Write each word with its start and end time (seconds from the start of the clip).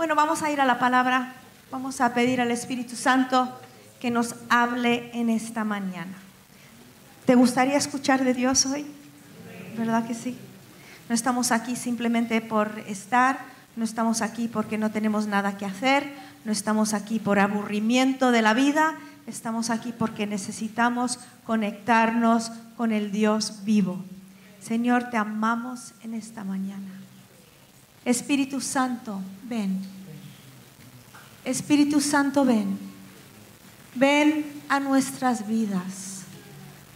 Bueno, 0.00 0.14
vamos 0.14 0.42
a 0.42 0.50
ir 0.50 0.62
a 0.62 0.64
la 0.64 0.78
palabra. 0.78 1.34
Vamos 1.70 2.00
a 2.00 2.14
pedir 2.14 2.40
al 2.40 2.50
Espíritu 2.50 2.96
Santo 2.96 3.54
que 4.00 4.10
nos 4.10 4.34
hable 4.48 5.10
en 5.12 5.28
esta 5.28 5.62
mañana. 5.62 6.14
¿Te 7.26 7.34
gustaría 7.34 7.76
escuchar 7.76 8.24
de 8.24 8.32
Dios 8.32 8.64
hoy? 8.64 8.86
¿Verdad 9.76 10.06
que 10.06 10.14
sí? 10.14 10.38
No 11.10 11.14
estamos 11.14 11.52
aquí 11.52 11.76
simplemente 11.76 12.40
por 12.40 12.78
estar, 12.86 13.40
no 13.76 13.84
estamos 13.84 14.22
aquí 14.22 14.48
porque 14.48 14.78
no 14.78 14.90
tenemos 14.90 15.26
nada 15.26 15.58
que 15.58 15.66
hacer, 15.66 16.10
no 16.46 16.52
estamos 16.52 16.94
aquí 16.94 17.18
por 17.18 17.38
aburrimiento 17.38 18.30
de 18.30 18.40
la 18.40 18.54
vida, 18.54 18.94
estamos 19.26 19.68
aquí 19.68 19.92
porque 19.92 20.26
necesitamos 20.26 21.18
conectarnos 21.44 22.52
con 22.78 22.92
el 22.92 23.12
Dios 23.12 23.66
vivo. 23.66 24.02
Señor, 24.62 25.10
te 25.10 25.18
amamos 25.18 25.92
en 26.02 26.14
esta 26.14 26.42
mañana. 26.42 26.99
Espíritu 28.10 28.60
Santo, 28.60 29.20
ven. 29.44 29.80
Espíritu 31.44 32.00
Santo, 32.00 32.44
ven. 32.44 32.78
Ven 33.94 34.44
a 34.68 34.80
nuestras 34.80 35.46
vidas. 35.46 36.22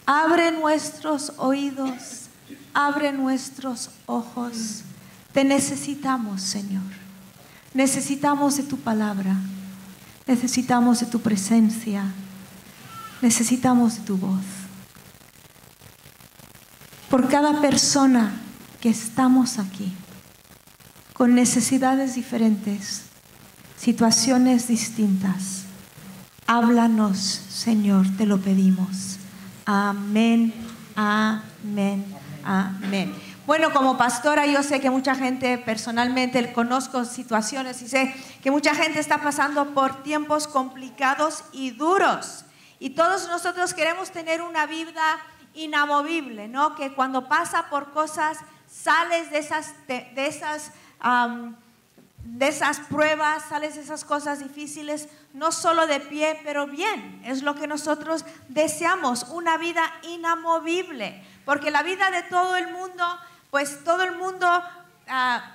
Abre 0.07 0.51
nuestros 0.51 1.33
oídos. 1.37 2.27
Abre 2.73 3.13
nuestros 3.13 3.91
ojos. 4.07 4.83
Te 5.33 5.45
necesitamos, 5.45 6.43
Señor. 6.43 6.83
Necesitamos 7.73 8.57
de 8.57 8.65
tu 8.65 8.77
palabra. 8.77 9.37
Necesitamos 10.27 11.01
de 11.01 11.07
tu 11.07 11.21
presencia. 11.21 12.05
Necesitamos 13.23 13.97
de 13.97 14.03
tu 14.03 14.17
voz. 14.17 14.45
Por 17.09 17.29
cada 17.29 17.61
persona 17.61 18.33
que 18.81 18.89
estamos 18.91 19.59
aquí, 19.59 19.93
con 21.15 21.35
necesidades 21.35 22.17
diferentes, 22.17 23.05
situaciones 23.79 24.69
distintas, 24.69 25.63
háblanos, 26.47 27.19
Señor, 27.19 28.05
te 28.19 28.27
lo 28.27 28.39
pedimos. 28.39 29.19
Amén, 29.65 30.53
amén, 30.97 32.05
amén. 32.45 33.15
Bueno, 33.47 33.73
como 33.73 33.97
pastora 33.97 34.47
yo 34.47 34.63
sé 34.63 34.81
que 34.81 34.91
mucha 34.91 35.15
gente 35.15 35.57
personalmente 35.57 36.53
conozco 36.53 37.05
situaciones 37.05 37.81
y 37.83 37.89
sé 37.89 38.15
que 38.43 38.51
mucha 38.51 38.75
gente 38.75 38.99
está 38.99 39.19
pasando 39.23 39.73
por 39.73 40.03
tiempos 40.03 40.49
complicados 40.49 41.45
y 41.53 41.71
duros. 41.71 42.45
Y 42.81 42.91
todos 42.91 43.29
nosotros 43.29 43.73
queremos 43.73 44.11
tener 44.11 44.43
una 44.43 44.67
vida 44.67 45.19
inamovible, 45.55 46.49
¿no? 46.49 46.75
Que 46.75 46.93
cuando 46.93 47.29
pasa 47.29 47.71
por 47.71 47.93
cosas, 47.93 48.39
sales 48.67 49.31
de 49.31 49.39
esas, 49.39 49.75
de, 49.87 50.11
esas, 50.17 50.73
de 52.25 52.49
esas 52.49 52.81
pruebas, 52.81 53.45
sales 53.49 53.75
de 53.75 53.83
esas 53.83 54.05
cosas 54.05 54.41
difíciles, 54.41 55.09
no 55.33 55.53
solo 55.53 55.87
de 55.87 56.01
pie, 56.01 56.41
pero 56.45 56.67
bien. 56.67 57.21
Es 57.25 57.43
lo 57.43 57.55
que 57.55 57.67
nosotros 57.67 58.25
deseamos, 58.49 59.25
una 59.31 59.59
vida 59.59 59.83
inamovible. 60.03 61.23
Porque 61.45 61.71
la 61.71 61.83
vida 61.83 62.11
de 62.11 62.23
todo 62.23 62.57
el 62.57 62.73
mundo, 62.73 63.05
pues 63.51 63.85
todo 63.85 64.03
el 64.03 64.17
mundo 64.17 64.47
ah, 65.09 65.55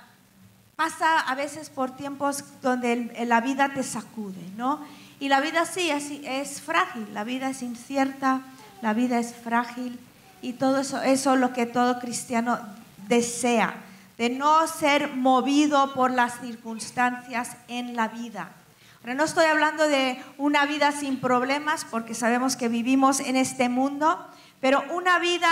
pasa 0.76 1.20
a 1.20 1.34
veces 1.34 1.68
por 1.68 1.96
tiempos 1.96 2.44
donde 2.62 3.12
la 3.26 3.40
vida 3.40 3.74
te 3.74 3.82
sacude, 3.82 4.50
¿no? 4.56 4.80
Y 5.18 5.28
la 5.28 5.40
vida 5.40 5.66
sí 5.66 5.90
es, 5.90 6.10
es 6.24 6.62
frágil, 6.62 7.12
la 7.12 7.24
vida 7.24 7.50
es 7.50 7.60
incierta, 7.60 8.40
la 8.80 8.94
vida 8.94 9.18
es 9.18 9.34
frágil 9.34 9.98
y 10.40 10.54
todo 10.54 10.78
eso, 10.78 11.02
eso 11.02 11.34
es 11.34 11.40
lo 11.40 11.52
que 11.52 11.66
todo 11.66 12.00
cristiano 12.00 12.58
desea, 13.08 13.74
de 14.20 14.28
no 14.28 14.66
ser 14.66 15.16
movido 15.16 15.94
por 15.94 16.10
las 16.10 16.42
circunstancias 16.42 17.56
en 17.68 17.96
la 17.96 18.08
vida. 18.08 18.52
Ahora 19.00 19.14
no 19.14 19.24
estoy 19.24 19.46
hablando 19.46 19.88
de 19.88 20.22
una 20.36 20.66
vida 20.66 20.92
sin 20.92 21.20
problemas, 21.20 21.86
porque 21.90 22.12
sabemos 22.12 22.54
que 22.54 22.68
vivimos 22.68 23.20
en 23.20 23.36
este 23.36 23.70
mundo, 23.70 24.22
pero 24.60 24.84
una 24.92 25.18
vida 25.20 25.48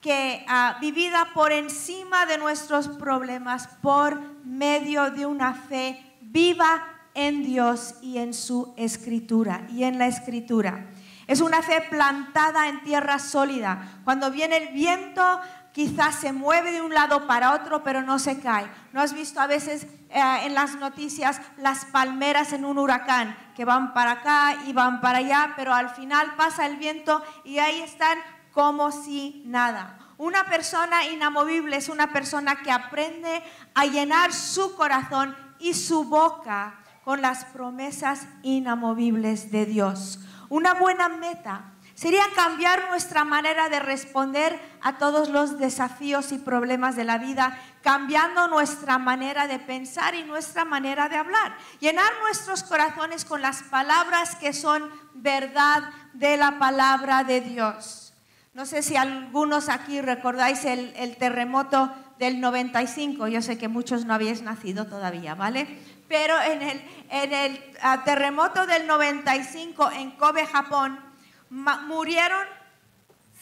que 0.00 0.46
uh, 0.46 0.80
vivida 0.80 1.30
por 1.34 1.50
encima 1.50 2.24
de 2.26 2.38
nuestros 2.38 2.86
problemas, 2.86 3.66
por 3.82 4.20
medio 4.44 5.10
de 5.10 5.26
una 5.26 5.54
fe 5.54 6.00
viva 6.20 6.84
en 7.14 7.42
Dios 7.42 7.96
y 8.02 8.18
en 8.18 8.34
su 8.34 8.72
escritura 8.76 9.66
y 9.68 9.82
en 9.82 9.98
la 9.98 10.06
escritura. 10.06 10.86
Es 11.26 11.40
una 11.40 11.60
fe 11.60 11.82
plantada 11.90 12.68
en 12.68 12.84
tierra 12.84 13.18
sólida. 13.18 14.00
Cuando 14.04 14.30
viene 14.30 14.58
el 14.58 14.68
viento, 14.74 15.40
quizás 15.72 16.16
se 16.16 16.32
mueve 16.32 16.72
de 16.72 16.82
un 16.82 16.94
lado 16.94 17.26
para 17.26 17.54
otro, 17.54 17.82
pero 17.82 18.02
no 18.02 18.18
se 18.18 18.40
cae. 18.40 18.70
¿No 18.92 19.00
has 19.00 19.14
visto 19.14 19.40
a 19.40 19.46
veces 19.46 19.84
eh, 20.10 20.20
en 20.44 20.54
las 20.54 20.76
noticias 20.76 21.40
las 21.56 21.86
palmeras 21.86 22.52
en 22.52 22.64
un 22.64 22.78
huracán 22.78 23.36
que 23.56 23.64
van 23.64 23.94
para 23.94 24.12
acá 24.12 24.56
y 24.66 24.72
van 24.72 25.00
para 25.00 25.18
allá, 25.18 25.54
pero 25.56 25.74
al 25.74 25.90
final 25.90 26.34
pasa 26.36 26.66
el 26.66 26.76
viento 26.76 27.22
y 27.44 27.58
ahí 27.58 27.80
están 27.80 28.18
como 28.52 28.92
si 28.92 29.42
nada? 29.46 29.98
Una 30.18 30.44
persona 30.44 31.06
inamovible 31.06 31.76
es 31.76 31.88
una 31.88 32.12
persona 32.12 32.62
que 32.62 32.70
aprende 32.70 33.42
a 33.74 33.86
llenar 33.86 34.32
su 34.32 34.76
corazón 34.76 35.34
y 35.58 35.74
su 35.74 36.04
boca 36.04 36.78
con 37.04 37.22
las 37.22 37.44
promesas 37.46 38.28
inamovibles 38.42 39.50
de 39.50 39.66
Dios. 39.66 40.20
Una 40.48 40.74
buena 40.74 41.08
meta 41.08 41.71
sería 41.94 42.24
cambiar 42.34 42.88
nuestra 42.88 43.24
manera 43.24 43.68
de 43.68 43.80
responder 43.80 44.58
a 44.80 44.98
todos 44.98 45.28
los 45.28 45.58
desafíos 45.58 46.32
y 46.32 46.38
problemas 46.38 46.96
de 46.96 47.04
la 47.04 47.18
vida, 47.18 47.58
cambiando 47.82 48.48
nuestra 48.48 48.98
manera 48.98 49.46
de 49.46 49.58
pensar 49.58 50.14
y 50.14 50.24
nuestra 50.24 50.64
manera 50.64 51.08
de 51.08 51.16
hablar. 51.16 51.56
Llenar 51.80 52.10
nuestros 52.22 52.62
corazones 52.62 53.24
con 53.24 53.42
las 53.42 53.62
palabras 53.64 54.36
que 54.36 54.52
son 54.52 54.90
verdad 55.14 55.82
de 56.12 56.36
la 56.36 56.58
palabra 56.58 57.24
de 57.24 57.40
Dios. 57.40 58.14
No 58.54 58.66
sé 58.66 58.82
si 58.82 58.96
algunos 58.96 59.70
aquí 59.70 60.00
recordáis 60.02 60.64
el, 60.66 61.16
terremoto 61.16 61.90
del 62.18 62.40
95, 62.40 63.28
yo 63.28 63.40
sé 63.40 63.56
que 63.56 63.68
muchos 63.68 64.04
no 64.04 64.12
habéis 64.12 64.42
nacido 64.42 64.86
todavía, 64.86 65.34
¿vale? 65.34 65.66
Pero 66.06 66.38
en 66.42 66.60
el, 66.60 66.82
en 67.08 67.32
el 67.32 67.64
ah, 67.80 68.02
terremoto 68.04 68.66
del 68.66 68.86
95 68.86 69.92
en 69.92 70.10
Kobe, 70.12 70.46
Japón, 70.46 71.11
murieron 71.52 72.46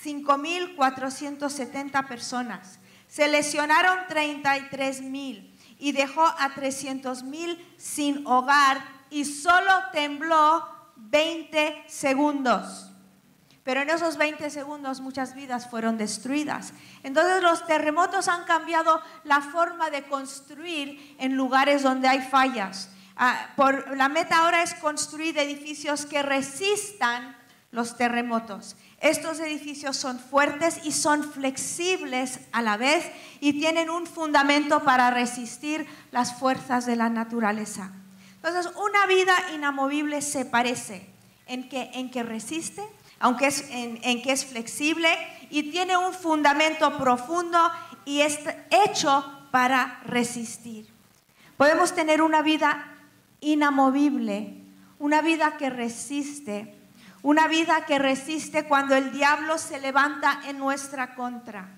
5.470 0.05 2.09
personas, 2.09 2.81
se 3.07 3.29
lesionaron 3.29 3.99
33.000 4.09 5.49
y 5.79 5.93
dejó 5.93 6.25
a 6.25 6.51
300.000 6.51 7.59
sin 7.77 8.27
hogar 8.27 8.83
y 9.11 9.25
solo 9.25 9.73
tembló 9.93 10.69
20 10.97 11.85
segundos. 11.87 12.91
Pero 13.63 13.83
en 13.83 13.91
esos 13.91 14.17
20 14.17 14.51
segundos 14.51 15.01
muchas 15.01 15.35
vidas 15.35 15.69
fueron 15.69 15.99
destruidas. 15.99 16.73
Entonces 17.03 17.43
los 17.43 17.67
terremotos 17.67 18.29
han 18.29 18.45
cambiado 18.45 19.03
la 19.25 19.41
forma 19.41 19.91
de 19.91 20.05
construir 20.05 21.17
en 21.19 21.37
lugares 21.37 21.83
donde 21.83 22.09
hay 22.09 22.21
fallas. 22.21 22.91
Ah, 23.17 23.51
por, 23.57 23.97
la 23.97 24.09
meta 24.09 24.39
ahora 24.39 24.63
es 24.63 24.75
construir 24.75 25.37
edificios 25.39 26.07
que 26.07 26.23
resistan 26.23 27.37
los 27.73 27.97
terremotos. 27.97 28.77
Estos 29.01 29.41
edificios 29.41 29.97
son 29.97 30.19
fuertes 30.19 30.81
y 30.85 30.93
son 30.93 31.23
flexibles 31.23 32.41
a 32.53 32.63
la 32.63 32.77
vez 32.77 33.11
y 33.41 33.55
tienen 33.55 33.91
un 33.91 34.07
fundamento 34.07 34.83
para 34.85 35.11
resistir 35.11 35.87
las 36.11 36.39
fuerzas 36.39 36.85
de 36.87 36.97
la 36.97 37.09
naturaleza. 37.09 37.93
Entonces, 38.43 38.73
una 38.77 39.07
vida 39.07 39.35
inamovible 39.55 40.23
se 40.23 40.45
parece 40.45 41.07
en 41.47 41.69
que, 41.69 41.91
en 41.95 42.11
que 42.11 42.23
resiste, 42.23 42.83
aunque 43.19 43.47
es, 43.47 43.67
en, 43.71 44.23
que 44.23 44.33
es 44.33 44.47
flexible 44.47 45.09
y 45.51 45.65
tiene 45.71 45.97
un 45.97 46.15
fundamento 46.15 46.97
profundo 46.97 47.59
y 48.05 48.23
es 48.23 48.41
hecho 48.71 49.25
para 49.51 50.01
resistir. 50.07 50.89
Podemos 51.57 51.95
tener 51.95 52.23
una 52.23 52.41
vida 52.41 52.97
inamovible, 53.41 54.55
una 54.99 55.21
vida 55.21 55.59
que 55.59 55.69
resiste, 55.69 56.80
una 57.23 57.49
vida 57.49 57.85
que 57.87 57.99
resiste 57.99 58.65
cuando 58.65 58.95
el 58.95 59.13
diablo 59.13 59.59
se 59.59 59.81
levanta 59.81 60.41
en 60.47 60.59
nuestra 60.59 61.15
contra, 61.15 61.69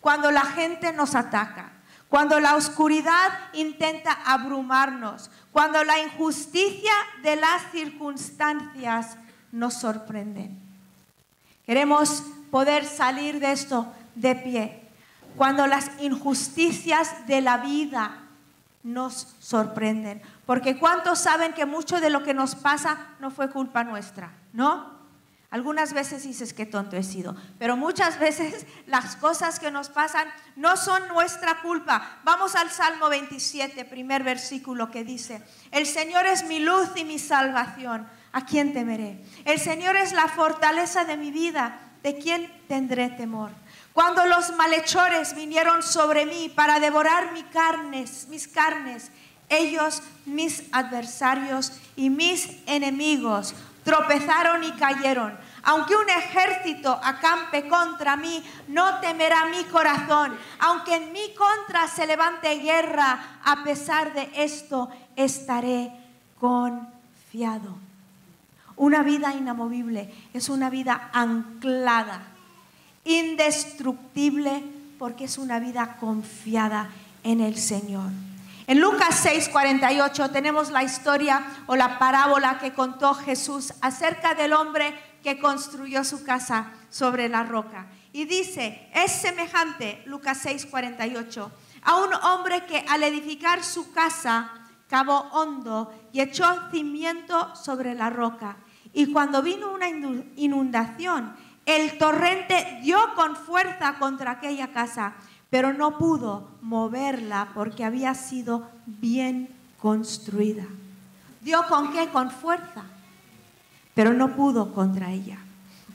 cuando 0.00 0.30
la 0.30 0.44
gente 0.44 0.92
nos 0.92 1.14
ataca, 1.14 1.72
cuando 2.08 2.40
la 2.40 2.56
oscuridad 2.56 3.30
intenta 3.52 4.12
abrumarnos, 4.24 5.30
cuando 5.52 5.82
la 5.84 5.98
injusticia 5.98 6.92
de 7.22 7.36
las 7.36 7.70
circunstancias 7.72 9.16
nos 9.52 9.74
sorprenden. 9.74 10.58
Queremos 11.66 12.22
poder 12.50 12.84
salir 12.84 13.40
de 13.40 13.52
esto 13.52 13.92
de 14.14 14.34
pie. 14.36 14.82
Cuando 15.36 15.66
las 15.66 15.90
injusticias 16.00 17.26
de 17.26 17.40
la 17.40 17.58
vida 17.58 18.22
nos 18.82 19.34
sorprenden. 19.40 20.22
Porque 20.46 20.78
¿cuántos 20.78 21.18
saben 21.18 21.52
que 21.52 21.66
mucho 21.66 22.00
de 22.00 22.08
lo 22.08 22.22
que 22.22 22.32
nos 22.32 22.54
pasa 22.54 22.96
no 23.18 23.30
fue 23.30 23.50
culpa 23.50 23.82
nuestra? 23.84 24.32
¿No? 24.52 24.96
Algunas 25.50 25.92
veces 25.92 26.24
dices 26.24 26.52
que 26.52 26.66
tonto 26.66 26.96
he 26.96 27.02
sido, 27.02 27.36
pero 27.58 27.76
muchas 27.76 28.18
veces 28.20 28.66
las 28.86 29.16
cosas 29.16 29.58
que 29.58 29.70
nos 29.70 29.88
pasan 29.88 30.28
no 30.54 30.76
son 30.76 31.08
nuestra 31.08 31.60
culpa. 31.62 32.18
Vamos 32.24 32.54
al 32.54 32.70
Salmo 32.70 33.08
27, 33.08 33.84
primer 33.84 34.22
versículo 34.22 34.90
que 34.90 35.04
dice, 35.04 35.42
el 35.70 35.86
Señor 35.86 36.26
es 36.26 36.44
mi 36.44 36.60
luz 36.60 36.90
y 36.96 37.04
mi 37.04 37.18
salvación. 37.18 38.06
¿A 38.32 38.44
quién 38.44 38.72
temeré? 38.72 39.24
El 39.44 39.58
Señor 39.58 39.96
es 39.96 40.12
la 40.12 40.28
fortaleza 40.28 41.04
de 41.04 41.16
mi 41.16 41.30
vida. 41.30 41.80
¿De 42.02 42.18
quién 42.18 42.52
tendré 42.68 43.08
temor? 43.08 43.50
Cuando 43.92 44.26
los 44.26 44.54
malhechores 44.54 45.34
vinieron 45.34 45.82
sobre 45.82 46.26
mí 46.26 46.52
para 46.54 46.78
devorar 46.78 47.32
mis 47.32 47.44
carnes, 47.44 48.28
mis 48.28 48.46
carnes, 48.46 49.10
ellos, 49.48 50.02
mis 50.24 50.64
adversarios 50.72 51.72
y 51.94 52.10
mis 52.10 52.48
enemigos, 52.66 53.54
tropezaron 53.84 54.64
y 54.64 54.72
cayeron. 54.72 55.36
Aunque 55.62 55.96
un 55.96 56.08
ejército 56.08 56.98
acampe 57.02 57.68
contra 57.68 58.16
mí, 58.16 58.42
no 58.68 59.00
temerá 59.00 59.46
mi 59.46 59.64
corazón. 59.64 60.36
Aunque 60.60 60.94
en 60.96 61.12
mi 61.12 61.34
contra 61.34 61.88
se 61.88 62.06
levante 62.06 62.56
guerra, 62.58 63.38
a 63.44 63.64
pesar 63.64 64.12
de 64.14 64.30
esto 64.36 64.88
estaré 65.16 65.92
confiado. 66.38 67.76
Una 68.76 69.02
vida 69.02 69.32
inamovible 69.34 70.12
es 70.34 70.48
una 70.48 70.68
vida 70.68 71.10
anclada, 71.12 72.22
indestructible, 73.04 74.62
porque 74.98 75.24
es 75.24 75.38
una 75.38 75.58
vida 75.58 75.96
confiada 75.98 76.90
en 77.24 77.40
el 77.40 77.56
Señor. 77.56 78.10
En 78.68 78.80
Lucas 78.80 79.24
6:48 79.24 80.32
tenemos 80.32 80.70
la 80.70 80.82
historia 80.82 81.46
o 81.66 81.76
la 81.76 82.00
parábola 82.00 82.58
que 82.58 82.72
contó 82.72 83.14
Jesús 83.14 83.72
acerca 83.80 84.34
del 84.34 84.52
hombre 84.52 84.92
que 85.22 85.38
construyó 85.38 86.02
su 86.02 86.24
casa 86.24 86.72
sobre 86.90 87.28
la 87.28 87.44
roca. 87.44 87.86
Y 88.12 88.24
dice, 88.24 88.90
es 88.92 89.12
semejante, 89.12 90.02
Lucas 90.06 90.44
6:48, 90.44 91.50
a 91.82 91.96
un 91.96 92.12
hombre 92.14 92.66
que 92.66 92.84
al 92.88 93.04
edificar 93.04 93.62
su 93.62 93.92
casa 93.92 94.50
cavó 94.88 95.28
hondo 95.32 95.92
y 96.12 96.20
echó 96.20 96.68
cimiento 96.72 97.54
sobre 97.54 97.94
la 97.94 98.10
roca. 98.10 98.56
Y 98.92 99.12
cuando 99.12 99.42
vino 99.42 99.72
una 99.72 99.88
inundación, 99.88 101.36
el 101.66 101.98
torrente 101.98 102.80
dio 102.82 102.98
con 103.14 103.36
fuerza 103.36 103.94
contra 103.98 104.32
aquella 104.32 104.72
casa 104.72 105.14
pero 105.56 105.72
no 105.72 105.96
pudo 105.96 106.46
moverla 106.60 107.48
porque 107.54 107.82
había 107.82 108.12
sido 108.12 108.68
bien 108.84 109.48
construida. 109.80 110.66
¿Dio 111.40 111.66
con 111.66 111.94
qué? 111.94 112.10
Con 112.10 112.30
fuerza, 112.30 112.82
pero 113.94 114.12
no 114.12 114.36
pudo 114.36 114.74
contra 114.74 115.10
ella. 115.12 115.38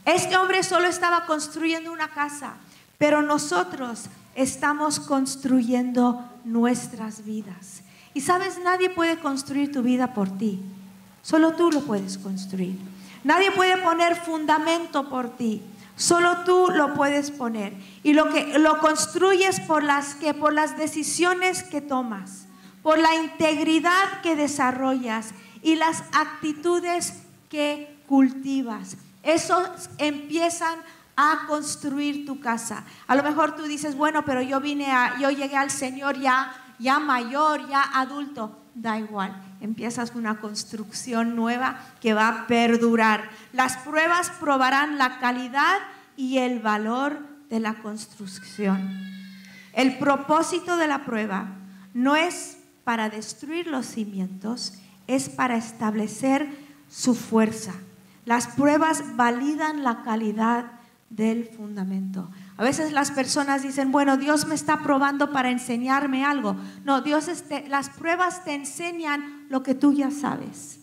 Este 0.03 0.35
hombre 0.35 0.63
solo 0.63 0.87
estaba 0.87 1.27
construyendo 1.27 1.91
una 1.91 2.07
casa, 2.07 2.53
pero 2.97 3.21
nosotros 3.21 4.05
estamos 4.33 4.99
construyendo 4.99 6.27
nuestras 6.43 7.23
vidas. 7.23 7.83
Y 8.15 8.21
sabes, 8.21 8.59
nadie 8.63 8.89
puede 8.89 9.19
construir 9.19 9.71
tu 9.71 9.83
vida 9.83 10.15
por 10.15 10.39
ti, 10.39 10.59
solo 11.21 11.53
tú 11.53 11.69
lo 11.71 11.81
puedes 11.81 12.17
construir. 12.17 12.79
Nadie 13.23 13.51
puede 13.51 13.77
poner 13.77 14.15
fundamento 14.15 15.07
por 15.07 15.29
ti. 15.37 15.61
Solo 15.95 16.43
tú 16.45 16.69
lo 16.71 16.93
puedes 16.93 17.31
poner 17.31 17.73
y 18.03 18.13
lo 18.13 18.29
que 18.29 18.57
lo 18.57 18.79
construyes 18.79 19.59
por 19.59 19.83
las 19.83 20.15
que 20.15 20.33
por 20.33 20.53
las 20.53 20.77
decisiones 20.77 21.63
que 21.63 21.81
tomas, 21.81 22.47
por 22.81 22.97
la 22.97 23.15
integridad 23.15 24.21
que 24.23 24.35
desarrollas 24.35 25.33
y 25.61 25.75
las 25.75 26.03
actitudes 26.13 27.21
que 27.49 27.97
cultivas. 28.07 28.97
Esos 29.23 29.89
empiezan 29.97 30.79
a 31.15 31.45
construir 31.47 32.25
tu 32.25 32.39
casa. 32.39 32.83
A 33.05 33.15
lo 33.15 33.21
mejor 33.21 33.55
tú 33.55 33.63
dices, 33.63 33.95
bueno, 33.95 34.25
pero 34.25 34.41
yo 34.41 34.59
vine 34.59 34.91
a 34.91 35.19
yo 35.19 35.29
llegué 35.29 35.55
al 35.55 35.69
Señor 35.69 36.19
ya 36.19 36.55
ya 36.81 36.99
mayor, 36.99 37.69
ya 37.69 37.83
adulto, 37.93 38.57
da 38.73 38.97
igual. 38.97 39.50
Empiezas 39.61 40.13
una 40.15 40.39
construcción 40.39 41.35
nueva 41.35 41.79
que 42.01 42.13
va 42.13 42.27
a 42.27 42.47
perdurar. 42.47 43.29
Las 43.53 43.77
pruebas 43.77 44.31
probarán 44.39 44.97
la 44.97 45.19
calidad 45.19 45.77
y 46.17 46.39
el 46.39 46.59
valor 46.59 47.19
de 47.49 47.59
la 47.59 47.75
construcción. 47.75 49.11
El 49.73 49.97
propósito 49.99 50.77
de 50.77 50.87
la 50.87 51.05
prueba 51.05 51.47
no 51.93 52.15
es 52.15 52.57
para 52.83 53.09
destruir 53.09 53.67
los 53.67 53.85
cimientos, 53.85 54.73
es 55.07 55.29
para 55.29 55.57
establecer 55.57 56.49
su 56.89 57.13
fuerza. 57.13 57.73
Las 58.25 58.47
pruebas 58.47 59.15
validan 59.15 59.83
la 59.83 60.03
calidad 60.03 60.65
del 61.09 61.45
fundamento. 61.45 62.29
A 62.61 62.63
veces 62.63 62.91
las 62.91 63.09
personas 63.09 63.63
dicen, 63.63 63.91
bueno, 63.91 64.17
Dios 64.17 64.45
me 64.45 64.53
está 64.53 64.83
probando 64.83 65.31
para 65.31 65.49
enseñarme 65.49 66.23
algo. 66.23 66.55
No, 66.85 67.01
Dios 67.01 67.25
las 67.67 67.89
pruebas 67.89 68.43
te 68.43 68.53
enseñan 68.53 69.47
lo 69.49 69.63
que 69.63 69.73
tú 69.73 69.93
ya 69.93 70.11
sabes. 70.11 70.77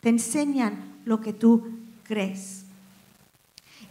Te 0.00 0.08
enseñan 0.08 1.02
lo 1.04 1.20
que 1.20 1.32
tú 1.32 1.78
crees. 2.02 2.64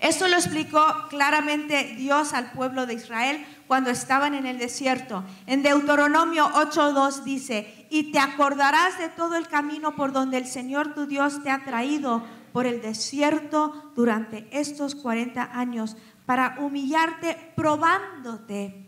Esto 0.01 0.27
lo 0.27 0.35
explicó 0.35 0.83
claramente 1.07 1.95
Dios 1.95 2.33
al 2.33 2.51
pueblo 2.51 2.85
de 2.85 2.95
Israel 2.95 3.45
cuando 3.67 3.89
estaban 3.89 4.33
en 4.33 4.45
el 4.45 4.57
desierto. 4.57 5.23
En 5.47 5.63
Deuteronomio 5.63 6.49
8.2 6.49 7.23
dice, 7.23 7.87
y 7.89 8.11
te 8.11 8.19
acordarás 8.19 8.99
de 8.99 9.07
todo 9.07 9.37
el 9.37 9.47
camino 9.47 9.95
por 9.95 10.11
donde 10.11 10.39
el 10.39 10.45
Señor 10.45 10.93
tu 10.93 11.05
Dios 11.05 11.41
te 11.41 11.51
ha 11.51 11.63
traído 11.63 12.21
por 12.51 12.67
el 12.67 12.81
desierto 12.81 13.91
durante 13.95 14.47
estos 14.51 14.93
40 14.93 15.57
años 15.57 15.95
para 16.25 16.57
humillarte 16.59 17.37
probándote 17.55 18.85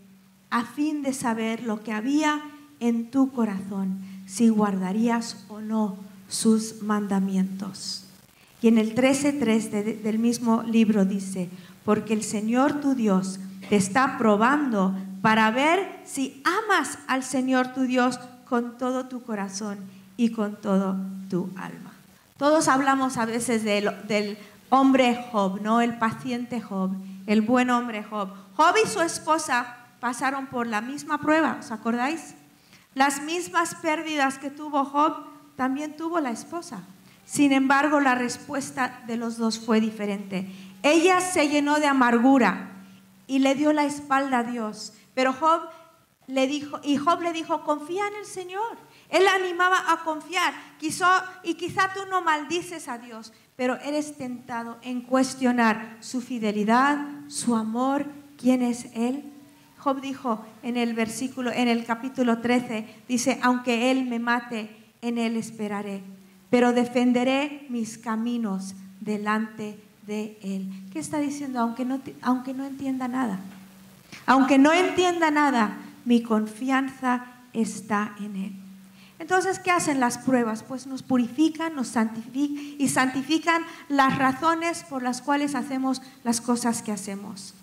a 0.50 0.64
fin 0.64 1.02
de 1.02 1.12
saber 1.12 1.62
lo 1.64 1.82
que 1.82 1.92
había 1.92 2.40
en 2.80 3.10
tu 3.10 3.32
corazón, 3.32 4.00
si 4.26 4.48
guardarías 4.48 5.44
o 5.48 5.60
no 5.60 5.96
sus 6.28 6.82
mandamientos. 6.82 8.04
Y 8.62 8.68
en 8.68 8.78
el 8.78 8.94
13.3 8.94 10.02
del 10.02 10.18
mismo 10.18 10.62
libro 10.62 11.04
dice, 11.04 11.48
porque 11.84 12.14
el 12.14 12.22
Señor 12.22 12.80
tu 12.80 12.94
Dios 12.94 13.38
te 13.68 13.76
está 13.76 14.18
probando 14.18 14.94
para 15.22 15.50
ver 15.50 16.00
si 16.04 16.42
amas 16.44 16.98
al 17.06 17.22
Señor 17.22 17.74
tu 17.74 17.82
Dios 17.82 18.18
con 18.48 18.78
todo 18.78 19.06
tu 19.06 19.22
corazón 19.22 19.78
y 20.16 20.30
con 20.30 20.56
todo 20.56 20.96
tu 21.28 21.50
alma. 21.56 21.92
Todos 22.38 22.68
hablamos 22.68 23.16
a 23.16 23.24
veces 23.24 23.64
del 23.64 24.38
hombre 24.70 25.24
Job, 25.32 25.60
¿no? 25.60 25.80
El 25.80 25.98
paciente 25.98 26.60
Job 26.60 26.90
el 27.26 27.42
buen 27.42 27.70
hombre 27.70 28.02
Job. 28.02 28.30
Job 28.56 28.74
y 28.84 28.88
su 28.88 29.00
esposa 29.00 29.76
pasaron 30.00 30.46
por 30.46 30.66
la 30.66 30.80
misma 30.80 31.18
prueba, 31.18 31.56
¿os 31.60 31.70
acordáis? 31.70 32.34
Las 32.94 33.22
mismas 33.22 33.74
pérdidas 33.74 34.38
que 34.38 34.50
tuvo 34.50 34.84
Job, 34.84 35.36
también 35.56 35.96
tuvo 35.96 36.20
la 36.20 36.30
esposa. 36.30 36.82
Sin 37.24 37.52
embargo, 37.52 38.00
la 38.00 38.14
respuesta 38.14 39.02
de 39.06 39.16
los 39.16 39.36
dos 39.36 39.58
fue 39.58 39.80
diferente. 39.80 40.48
Ella 40.82 41.20
se 41.20 41.48
llenó 41.48 41.80
de 41.80 41.86
amargura 41.86 42.70
y 43.26 43.40
le 43.40 43.54
dio 43.54 43.72
la 43.72 43.84
espalda 43.84 44.38
a 44.38 44.44
Dios. 44.44 44.92
Pero 45.14 45.32
Job 45.32 45.62
le 46.28 46.46
dijo, 46.46 46.78
y 46.84 46.96
Job 46.96 47.20
le 47.22 47.32
dijo, 47.32 47.64
confía 47.64 48.06
en 48.06 48.14
el 48.16 48.26
Señor. 48.26 48.76
Él 49.10 49.26
animaba 49.28 49.92
a 49.92 50.02
confiar. 50.04 50.54
y 51.42 51.54
quizá 51.54 51.92
tú 51.94 52.00
no 52.10 52.22
maldices 52.22 52.88
a 52.88 52.98
Dios, 52.98 53.32
pero 53.56 53.76
eres 53.80 54.16
tentado 54.16 54.78
en 54.82 55.00
cuestionar 55.00 55.96
su 56.00 56.20
fidelidad, 56.20 56.98
su 57.28 57.56
amor, 57.56 58.06
quién 58.36 58.62
es 58.62 58.86
Él. 58.94 59.24
Job 59.78 60.00
dijo 60.00 60.44
en 60.62 60.76
el 60.76 60.94
versículo, 60.94 61.50
en 61.52 61.68
el 61.68 61.84
capítulo 61.84 62.40
13, 62.40 62.86
dice, 63.08 63.38
aunque 63.42 63.90
Él 63.90 64.04
me 64.06 64.18
mate, 64.18 64.68
en 65.00 65.18
Él 65.18 65.36
esperaré, 65.36 66.02
pero 66.50 66.72
defenderé 66.72 67.66
mis 67.70 67.96
caminos 67.96 68.74
delante 69.00 69.78
de 70.06 70.38
Él. 70.42 70.68
¿Qué 70.92 70.98
está 70.98 71.18
diciendo? 71.18 71.60
Aunque 71.60 71.84
no, 71.84 72.00
aunque 72.22 72.52
no 72.52 72.64
entienda 72.64 73.08
nada. 73.08 73.38
Aunque 74.26 74.58
no 74.58 74.72
entienda 74.72 75.30
nada, 75.30 75.78
mi 76.04 76.22
confianza 76.22 77.26
está 77.52 78.14
en 78.18 78.36
Él. 78.36 78.65
Entonces, 79.18 79.58
¿qué 79.58 79.70
hacen 79.70 79.98
las 79.98 80.18
pruebas? 80.18 80.62
Pues 80.62 80.86
nos 80.86 81.02
purifican, 81.02 81.74
nos 81.74 81.88
santifican 81.88 82.76
y 82.78 82.88
santifican 82.88 83.64
las 83.88 84.18
razones 84.18 84.84
por 84.84 85.02
las 85.02 85.22
cuales 85.22 85.54
hacemos 85.54 86.02
las 86.22 86.40
cosas 86.40 86.82
que 86.82 86.92
hacemos. 86.92 87.54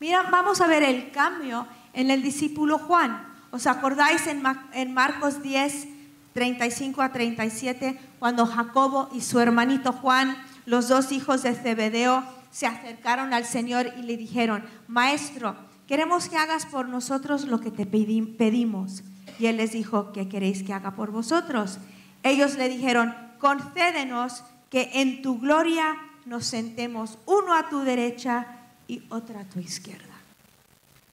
Mira, 0.00 0.22
vamos 0.30 0.60
a 0.60 0.66
ver 0.66 0.82
el 0.82 1.10
cambio 1.12 1.66
en 1.92 2.10
el 2.10 2.22
discípulo 2.22 2.78
Juan. 2.78 3.24
¿Os 3.50 3.66
acordáis 3.66 4.26
en, 4.26 4.92
Marcos 4.92 5.42
10, 5.42 5.88
35 6.34 7.00
a 7.00 7.12
37, 7.12 7.98
cuando 8.18 8.44
Jacobo 8.44 9.08
y 9.14 9.20
su 9.20 9.38
hermanito 9.40 9.92
Juan, 9.92 10.36
los 10.66 10.88
dos 10.88 11.12
hijos 11.12 11.42
de 11.42 11.54
Zebedeo, 11.54 12.24
se 12.50 12.66
acercaron 12.66 13.32
al 13.32 13.44
Señor 13.44 13.92
y 13.96 14.02
le 14.02 14.16
dijeron, 14.16 14.64
Maestro, 14.88 15.56
queremos 15.86 16.28
que 16.28 16.36
hagas 16.36 16.66
por 16.66 16.88
nosotros 16.88 17.44
lo 17.44 17.60
que 17.60 17.70
te 17.70 17.86
pedimos. 17.86 19.02
Y 19.38 19.46
él 19.46 19.58
les 19.58 19.72
dijo, 19.72 20.12
¿qué 20.12 20.28
queréis 20.28 20.62
que 20.62 20.72
haga 20.72 20.92
por 20.92 21.10
vosotros? 21.10 21.78
Ellos 22.22 22.56
le 22.56 22.68
dijeron, 22.68 23.14
concédenos 23.38 24.42
que 24.70 24.90
en 24.94 25.22
tu 25.22 25.38
gloria 25.38 25.96
nos 26.24 26.46
sentemos 26.46 27.18
uno 27.26 27.54
a 27.54 27.68
tu 27.68 27.80
derecha 27.80 28.46
y 28.88 29.02
otra 29.10 29.40
a 29.40 29.44
tu 29.44 29.60
izquierda. 29.60 30.04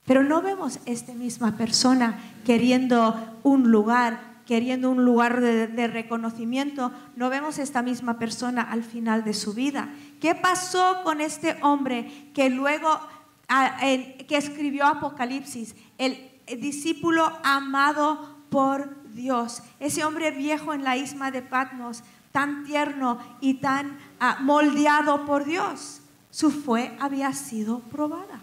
Pero 0.06 0.22
no 0.22 0.42
vemos 0.42 0.80
esta 0.84 1.14
misma 1.14 1.56
persona 1.56 2.18
queriendo 2.44 3.38
un 3.42 3.70
lugar, 3.70 4.20
queriendo 4.46 4.90
un 4.90 5.04
lugar 5.04 5.40
de, 5.40 5.86
reconocimiento. 5.86 6.92
No 7.16 7.30
vemos 7.30 7.58
esta 7.58 7.80
misma 7.80 8.18
persona 8.18 8.62
al 8.62 8.82
final 8.82 9.24
de 9.24 9.32
su 9.32 9.54
vida. 9.54 9.88
¿Qué 10.20 10.34
pasó 10.34 11.02
con 11.04 11.20
este 11.20 11.56
hombre 11.62 12.30
que 12.34 12.50
luego, 12.50 13.00
que 13.48 14.36
escribió 14.36 14.86
Apocalipsis? 14.86 15.74
El, 15.96 16.33
discípulo 16.46 17.32
amado 17.42 18.36
por 18.50 19.02
Dios. 19.14 19.62
Ese 19.80 20.04
hombre 20.04 20.30
viejo 20.30 20.72
en 20.74 20.84
la 20.84 20.96
isma 20.96 21.30
de 21.30 21.42
Patmos, 21.42 22.02
tan 22.32 22.64
tierno 22.64 23.18
y 23.40 23.54
tan 23.54 23.98
ah, 24.20 24.38
moldeado 24.40 25.24
por 25.24 25.44
Dios. 25.44 26.00
Su 26.30 26.50
fe 26.50 26.96
había 27.00 27.32
sido 27.32 27.78
probada. 27.80 28.40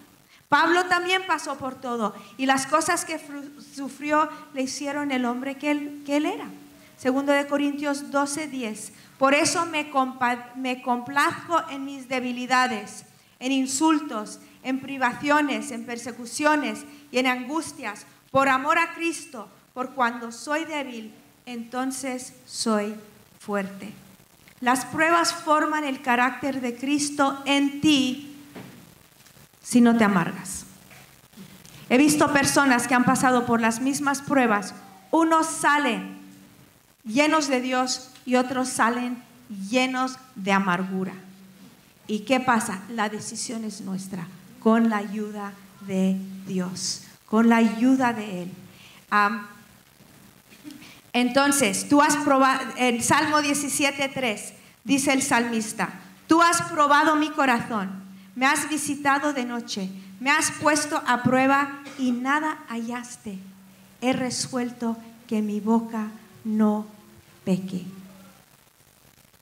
Pablo 0.47 0.85
también 0.85 1.23
pasó 1.27 1.57
por 1.57 1.75
todo 1.75 2.13
y 2.37 2.45
las 2.45 2.67
cosas 2.67 3.05
que 3.05 3.19
sufrió 3.73 4.29
le 4.53 4.63
hicieron 4.63 5.11
el 5.11 5.23
hombre 5.23 5.55
que 5.55 5.71
él, 5.71 6.03
que 6.05 6.17
él 6.17 6.25
era. 6.25 6.47
Segundo 6.97 7.31
de 7.31 7.47
Corintios 7.47 8.11
12, 8.11 8.47
10. 8.47 8.93
Por 9.17 9.33
eso 9.33 9.65
me, 9.65 9.89
me 10.55 10.81
complazco 10.81 11.61
en 11.69 11.85
mis 11.85 12.07
debilidades, 12.07 13.05
en 13.39 13.51
insultos, 13.51 14.39
en 14.63 14.79
privaciones, 14.79 15.71
en 15.71 15.85
persecuciones 15.85 16.79
y 17.11 17.19
en 17.19 17.27
angustias, 17.27 18.05
por 18.31 18.49
amor 18.49 18.77
a 18.77 18.93
Cristo, 18.93 19.49
por 19.73 19.91
cuando 19.91 20.31
soy 20.31 20.65
débil, 20.65 21.13
entonces 21.45 22.33
soy 22.45 22.95
fuerte. 23.39 23.93
Las 24.59 24.85
pruebas 24.85 25.33
forman 25.33 25.83
el 25.83 26.01
carácter 26.01 26.61
de 26.61 26.75
Cristo 26.75 27.41
en 27.45 27.81
ti 27.81 28.37
si 29.63 29.81
no 29.81 29.97
te 29.97 30.03
amargas. 30.03 30.65
He 31.89 31.97
visto 31.97 32.31
personas 32.31 32.87
que 32.87 32.93
han 32.93 33.03
pasado 33.03 33.45
por 33.45 33.59
las 33.59 33.81
mismas 33.81 34.21
pruebas. 34.21 34.73
Unos 35.09 35.47
salen 35.47 36.19
llenos 37.03 37.47
de 37.47 37.59
Dios 37.59 38.11
y 38.25 38.35
otros 38.35 38.69
salen 38.69 39.21
llenos 39.69 40.17
de 40.35 40.51
amargura. 40.51 41.13
¿Y 42.07 42.19
qué 42.19 42.39
pasa? 42.39 42.81
La 42.89 43.09
decisión 43.09 43.63
es 43.63 43.81
nuestra, 43.81 44.27
con 44.61 44.89
la 44.89 44.97
ayuda 44.97 45.53
de 45.81 46.17
Dios, 46.47 47.03
con 47.25 47.49
la 47.49 47.57
ayuda 47.57 48.13
de 48.13 48.43
Él. 48.43 48.51
entonces, 51.13 51.89
tú 51.89 52.01
has 52.01 52.15
probado, 52.17 52.63
en 52.77 53.03
Salmo 53.03 53.39
17.3 53.39 54.53
dice 54.83 55.13
el 55.13 55.21
salmista, 55.21 55.89
tú 56.27 56.41
has 56.41 56.61
probado 56.63 57.15
mi 57.15 57.29
corazón 57.29 58.01
me 58.35 58.45
has 58.45 58.69
visitado 58.69 59.33
de 59.33 59.45
noche, 59.45 59.89
me 60.19 60.31
has 60.31 60.51
puesto 60.51 61.01
a 61.05 61.23
prueba 61.23 61.81
y 61.97 62.11
nada 62.11 62.59
hallaste. 62.69 63.37
He 64.01 64.13
resuelto 64.13 64.97
que 65.27 65.41
mi 65.41 65.59
boca 65.59 66.07
no 66.43 66.87
peque. 67.43 67.85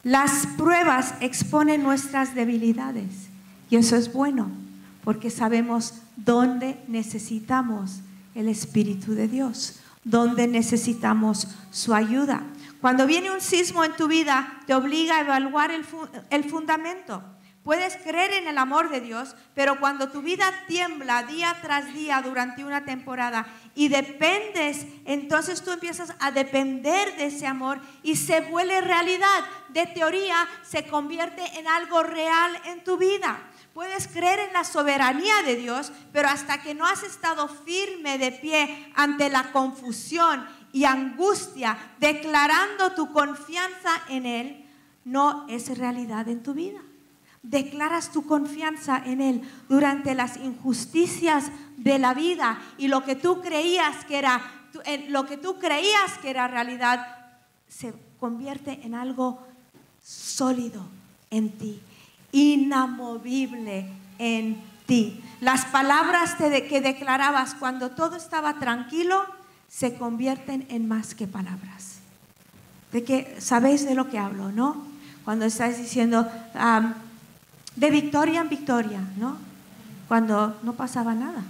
Las 0.03 0.47
pruebas 0.57 1.13
exponen 1.19 1.83
nuestras 1.83 2.33
debilidades 2.33 3.29
y 3.69 3.75
eso 3.75 3.95
es 3.95 4.11
bueno 4.11 4.49
porque 5.03 5.29
sabemos 5.29 5.95
dónde 6.15 6.83
necesitamos 6.87 8.01
el 8.35 8.47
Espíritu 8.47 9.13
de 9.13 9.27
Dios, 9.27 9.79
dónde 10.03 10.47
necesitamos 10.47 11.47
su 11.71 11.93
ayuda. 11.93 12.43
Cuando 12.81 13.05
viene 13.05 13.31
un 13.31 13.41
sismo 13.41 13.83
en 13.83 13.95
tu 13.95 14.07
vida, 14.07 14.61
te 14.65 14.73
obliga 14.73 15.17
a 15.17 15.21
evaluar 15.21 15.71
el, 15.71 15.85
el 16.29 16.43
fundamento. 16.45 17.23
Puedes 17.63 17.97
creer 17.97 18.31
en 18.33 18.47
el 18.47 18.57
amor 18.57 18.89
de 18.89 19.01
Dios, 19.01 19.35
pero 19.53 19.79
cuando 19.81 20.09
tu 20.09 20.21
vida 20.21 20.49
tiembla 20.67 21.23
día 21.23 21.57
tras 21.61 21.93
día 21.93 22.21
durante 22.21 22.63
una 22.63 22.85
temporada 22.85 23.45
y 23.75 23.89
dependes, 23.89 24.85
entonces 25.03 25.61
tú 25.61 25.71
empiezas 25.71 26.15
a 26.19 26.31
depender 26.31 27.17
de 27.17 27.25
ese 27.25 27.45
amor 27.45 27.81
y 28.01 28.15
se 28.15 28.39
vuelve 28.41 28.79
realidad. 28.79 29.43
De 29.69 29.85
teoría 29.87 30.47
se 30.63 30.87
convierte 30.87 31.43
en 31.59 31.67
algo 31.67 32.01
real 32.01 32.57
en 32.65 32.81
tu 32.85 32.97
vida. 32.97 33.37
Puedes 33.73 34.07
creer 34.07 34.39
en 34.39 34.53
la 34.53 34.63
soberanía 34.63 35.43
de 35.45 35.57
Dios, 35.57 35.91
pero 36.13 36.29
hasta 36.29 36.61
que 36.61 36.73
no 36.73 36.87
has 36.87 37.03
estado 37.03 37.49
firme 37.49 38.17
de 38.17 38.31
pie 38.31 38.91
ante 38.95 39.29
la 39.29 39.51
confusión 39.51 40.47
y 40.71 40.85
angustia, 40.85 41.77
declarando 41.99 42.93
tu 42.93 43.11
confianza 43.11 44.01
en 44.07 44.25
Él, 44.25 44.65
no 45.03 45.45
es 45.49 45.77
realidad 45.77 46.27
en 46.29 46.41
tu 46.41 46.53
vida 46.53 46.79
declaras 47.43 48.12
tu 48.12 48.25
confianza 48.25 49.01
en 49.05 49.22
Él 49.22 49.41
durante 49.67 50.13
las 50.13 50.38
injusticias 50.38 51.46
de 51.77 52.00
la 52.00 52.13
vida 52.13 52.60
y 52.77 52.88
lo 52.88 53.03
que 53.03 53.15
tú 53.15 53.41
creías 53.41 54.05
que 54.05 54.17
era, 54.17 54.41
lo 55.08 55.25
que 55.25 55.38
tú 55.38 55.58
creías 55.58 56.17
que 56.22 56.29
era 56.29 56.48
realidad 56.48 57.05
se 57.67 57.93
convierte 58.19 58.79
en 58.84 58.96
algo 58.96 59.39
sólido 60.03 60.86
en 61.29 61.50
ti, 61.58 61.79
inamovible 62.31 63.88
en 64.17 64.62
ti. 64.86 65.24
Las 65.39 65.65
palabras 65.65 66.36
que 66.36 66.81
declarabas 66.81 67.55
cuando 67.55 67.91
todo 67.91 68.17
estaba 68.17 68.60
tranquilo 68.60 69.24
se 69.69 69.96
convierten 69.96 70.65
en 70.69 70.88
más 70.88 71.15
que 71.15 71.27
palabras. 71.27 72.00
De 72.91 73.03
que 73.03 73.38
sabéis 73.39 73.86
de 73.86 73.93
lo 73.93 74.10
que 74.10 74.17
hablo, 74.17 74.51
¿no? 74.51 74.84
Cuando 75.24 75.46
estás 75.46 75.77
diciendo, 75.77 76.27
de 77.79 77.89
victoria 77.89 78.41
en 78.41 78.50
victoria, 78.50 79.00
¿no? 79.17 79.38
Cuando 80.07 80.59
no 80.63 80.74
pasaba 80.74 81.13
nada. 81.13 81.43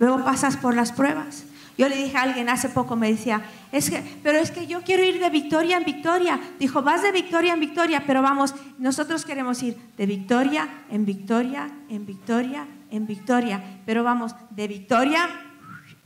Luego 0.00 0.24
pasas 0.24 0.56
por 0.56 0.74
las 0.74 0.92
pruebas. 0.92 1.44
Yo 1.78 1.88
le 1.88 1.96
dije 1.96 2.16
a 2.16 2.22
alguien 2.22 2.48
hace 2.48 2.70
poco, 2.70 2.96
me 2.96 3.10
decía, 3.10 3.42
es 3.70 3.90
que, 3.90 4.02
pero 4.22 4.38
es 4.38 4.50
que 4.50 4.66
yo 4.66 4.82
quiero 4.82 5.04
ir 5.04 5.20
de 5.20 5.30
victoria 5.30 5.76
en 5.76 5.84
victoria. 5.84 6.40
Dijo, 6.58 6.82
vas 6.82 7.02
de 7.02 7.12
victoria 7.12 7.52
en 7.52 7.60
victoria, 7.60 8.04
pero 8.06 8.22
vamos, 8.22 8.54
nosotros 8.78 9.24
queremos 9.24 9.62
ir 9.62 9.76
de 9.96 10.06
victoria 10.06 10.68
en 10.90 11.04
victoria, 11.04 11.70
en 11.88 12.06
victoria, 12.06 12.66
en 12.90 13.06
victoria. 13.06 13.62
Pero 13.84 14.02
vamos, 14.02 14.34
de 14.50 14.68
victoria 14.68 15.28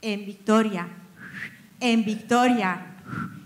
en 0.02 0.26
victoria, 0.26 0.88
en 1.78 2.04
victoria, 2.04 2.86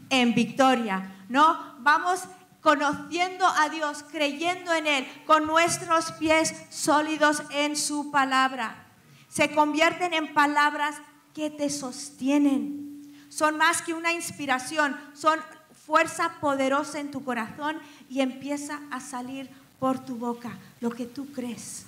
en 0.09 0.35
victoria. 0.35 1.13
No, 1.29 1.75
vamos 1.81 2.25
conociendo 2.65 3.47
a 3.47 3.69
Dios, 3.69 4.03
creyendo 4.11 4.73
en 4.73 4.87
Él, 4.87 5.07
con 5.27 5.47
nuestros 5.47 6.13
pies 6.13 6.55
sólidos 6.71 7.43
en 7.51 7.77
su 7.77 8.11
palabra. 8.11 8.87
Se 9.29 9.51
convierten 9.51 10.15
en 10.15 10.33
palabras 10.33 10.97
que 11.35 11.51
te 11.51 11.69
sostienen. 11.69 13.15
Son 13.29 13.59
más 13.59 13.83
que 13.83 13.93
una 13.93 14.13
inspiración, 14.13 14.97
son 15.13 15.39
fuerza 15.85 16.37
poderosa 16.41 17.01
en 17.01 17.11
tu 17.11 17.23
corazón 17.23 17.77
y 18.09 18.23
empieza 18.23 18.81
a 18.91 18.99
salir 18.99 19.51
por 19.79 19.99
tu 19.99 20.17
boca 20.17 20.57
lo 20.81 20.89
que 20.89 21.05
tú 21.05 21.31
crees. 21.33 21.85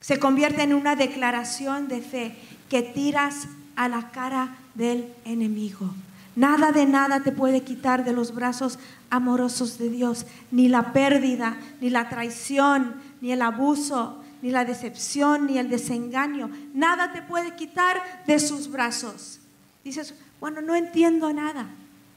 Se 0.00 0.20
convierte 0.20 0.62
en 0.62 0.74
una 0.74 0.94
declaración 0.94 1.88
de 1.88 2.00
fe 2.00 2.38
que 2.70 2.82
tiras 2.82 3.48
a 3.74 3.88
la 3.88 4.12
cara 4.12 4.58
del 4.74 5.12
enemigo. 5.24 5.92
Nada 6.36 6.72
de 6.72 6.86
nada 6.86 7.20
te 7.20 7.32
puede 7.32 7.62
quitar 7.62 8.04
de 8.04 8.12
los 8.12 8.34
brazos 8.34 8.78
amorosos 9.10 9.78
de 9.78 9.88
Dios, 9.88 10.26
ni 10.50 10.68
la 10.68 10.92
pérdida, 10.92 11.56
ni 11.80 11.90
la 11.90 12.08
traición, 12.08 12.94
ni 13.20 13.32
el 13.32 13.42
abuso, 13.42 14.20
ni 14.42 14.50
la 14.50 14.64
decepción, 14.64 15.46
ni 15.46 15.58
el 15.58 15.70
desengaño. 15.70 16.50
Nada 16.74 17.12
te 17.12 17.22
puede 17.22 17.54
quitar 17.54 18.02
de 18.26 18.38
sus 18.38 18.70
brazos. 18.70 19.38
Dices, 19.84 20.14
bueno, 20.40 20.60
no 20.60 20.74
entiendo 20.74 21.32
nada, 21.32 21.66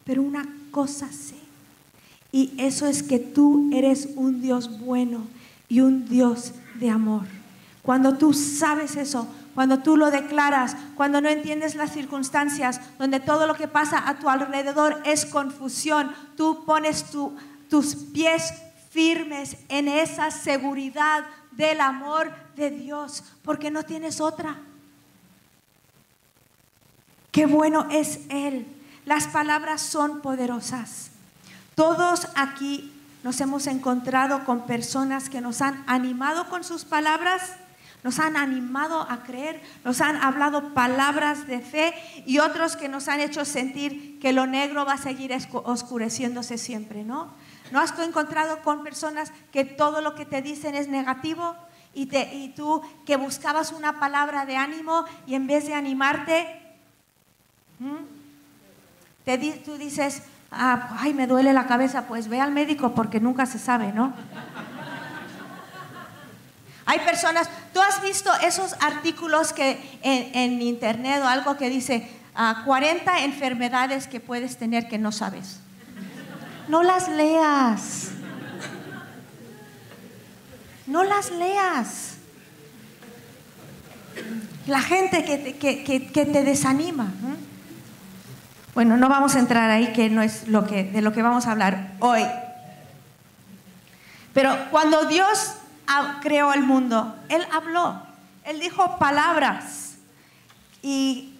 pero 0.03 0.23
una 0.23 0.47
cosa 0.71 1.11
sé. 1.11 1.35
Y 2.31 2.53
eso 2.57 2.87
es 2.87 3.03
que 3.03 3.19
tú 3.19 3.69
eres 3.71 4.09
un 4.15 4.41
Dios 4.41 4.79
bueno 4.79 5.27
y 5.69 5.81
un 5.81 6.07
Dios 6.07 6.53
de 6.79 6.89
amor. 6.89 7.23
Cuando 7.83 8.17
tú 8.17 8.33
sabes 8.33 8.97
eso, 8.97 9.27
cuando 9.57 9.79
tú 9.79 9.97
lo 9.97 10.11
declaras, 10.11 10.77
cuando 10.93 11.19
no 11.19 11.29
entiendes 11.29 11.73
las 11.73 11.91
circunstancias, 11.91 12.79
donde 12.99 13.19
todo 13.19 13.47
lo 13.47 13.55
que 13.55 13.67
pasa 13.67 14.07
a 14.07 14.19
tu 14.19 14.29
alrededor 14.29 15.01
es 15.03 15.25
confusión, 15.25 16.13
tú 16.35 16.63
pones 16.63 17.05
tus 17.67 17.95
pies 18.13 18.53
firmes 18.91 19.57
en 19.67 19.87
esa 19.87 20.29
seguridad 20.29 21.25
del 21.53 21.81
amor 21.81 22.31
de 22.55 22.69
Dios, 22.69 23.23
porque 23.41 23.71
no 23.71 23.81
tienes 23.81 24.21
otra. 24.21 24.57
Qué 27.31 27.47
bueno 27.47 27.87
es 27.89 28.19
Él. 28.29 28.67
Las 29.05 29.25
palabras 29.25 29.81
son 29.81 30.21
poderosas. 30.21 31.09
Todos 31.73 32.27
aquí 32.35 32.93
nos 33.23 33.41
hemos 33.41 33.65
encontrado 33.65 34.45
con 34.45 34.67
personas 34.67 35.31
que 35.31 35.41
nos 35.41 35.63
han 35.63 35.83
animado 35.87 36.47
con 36.47 36.63
sus 36.63 36.85
palabras 36.85 37.41
nos 38.07 38.19
han 38.19 38.37
animado 38.37 39.01
a 39.01 39.23
creer, 39.23 39.61
nos 39.83 39.99
han 39.99 40.15
hablado 40.15 40.73
palabras 40.73 41.45
de 41.45 41.59
fe 41.59 41.93
y 42.25 42.39
otros 42.39 42.77
que 42.77 42.87
nos 42.87 43.09
han 43.09 43.19
hecho 43.19 43.43
sentir 43.43 44.17
que 44.21 44.31
lo 44.31 44.47
negro 44.47 44.85
va 44.85 44.93
a 44.93 44.97
seguir 44.97 45.35
oscureciéndose 45.51 46.57
siempre, 46.57 47.03
¿no? 47.03 47.27
¿No 47.69 47.81
has 47.81 47.93
encontrado 47.99 48.63
con 48.63 48.81
personas 48.81 49.33
que 49.51 49.65
todo 49.65 49.99
lo 49.99 50.15
que 50.15 50.25
te 50.25 50.41
dicen 50.41 50.73
es 50.73 50.87
negativo? 50.87 51.53
Y, 51.93 52.05
te, 52.05 52.33
y 52.33 52.53
tú 52.55 52.81
que 53.05 53.17
buscabas 53.17 53.73
una 53.73 53.99
palabra 53.99 54.45
de 54.45 54.55
ánimo 54.55 55.03
y 55.25 55.35
en 55.35 55.45
vez 55.45 55.67
de 55.67 55.73
animarte, 55.73 56.61
te, 59.25 59.37
tú 59.65 59.77
dices, 59.77 60.23
ah, 60.49 60.95
ay, 60.97 61.13
me 61.13 61.27
duele 61.27 61.51
la 61.51 61.67
cabeza, 61.67 62.07
pues 62.07 62.29
ve 62.29 62.39
al 62.39 62.53
médico 62.53 62.95
porque 62.95 63.19
nunca 63.19 63.45
se 63.45 63.59
sabe, 63.59 63.91
¿no? 63.91 64.13
Hay 66.89 66.99
personas, 66.99 67.49
tú 67.73 67.81
has 67.81 68.01
visto 68.01 68.31
esos 68.41 68.73
artículos 68.79 69.51
que 69.51 69.99
en, 70.03 70.61
internet 70.61 71.21
o 71.21 71.27
algo 71.27 71.57
que 71.57 71.69
dice 71.69 72.09
40 72.63 73.13
ah, 73.13 73.23
enfermedades 73.25 74.07
que 74.07 74.21
puedes 74.21 74.55
tener 74.55 74.87
que 74.87 74.97
no 74.97 75.11
sabes. 75.11 75.59
No 76.69 76.83
las 76.83 77.09
leas. 77.09 78.11
No 80.85 81.03
las 81.03 81.29
leas. 81.29 82.13
La 84.65 84.79
gente 84.79 85.25
que 85.25 85.37
te, 85.37 85.83
que, 85.83 85.99
te 86.25 86.43
desanima. 86.43 87.11
Bueno, 88.73 88.95
no 88.95 89.09
vamos 89.09 89.35
a 89.35 89.39
entrar 89.39 89.69
ahí, 89.69 89.91
que 89.91 90.09
no 90.09 90.21
es 90.21 90.47
lo 90.47 90.65
que, 90.65 90.85
de 90.85 91.01
lo 91.01 91.11
que 91.11 91.21
vamos 91.21 91.47
a 91.47 91.51
hablar 91.51 91.95
hoy. 91.99 92.23
Pero 94.33 94.55
cuando 94.71 95.03
Dios 95.03 95.55
creó 96.21 96.53
el 96.53 96.63
mundo, 96.63 97.15
Él 97.29 97.45
habló, 97.51 98.01
Él 98.43 98.59
dijo 98.59 98.97
palabras. 98.97 99.97
Y 100.81 101.37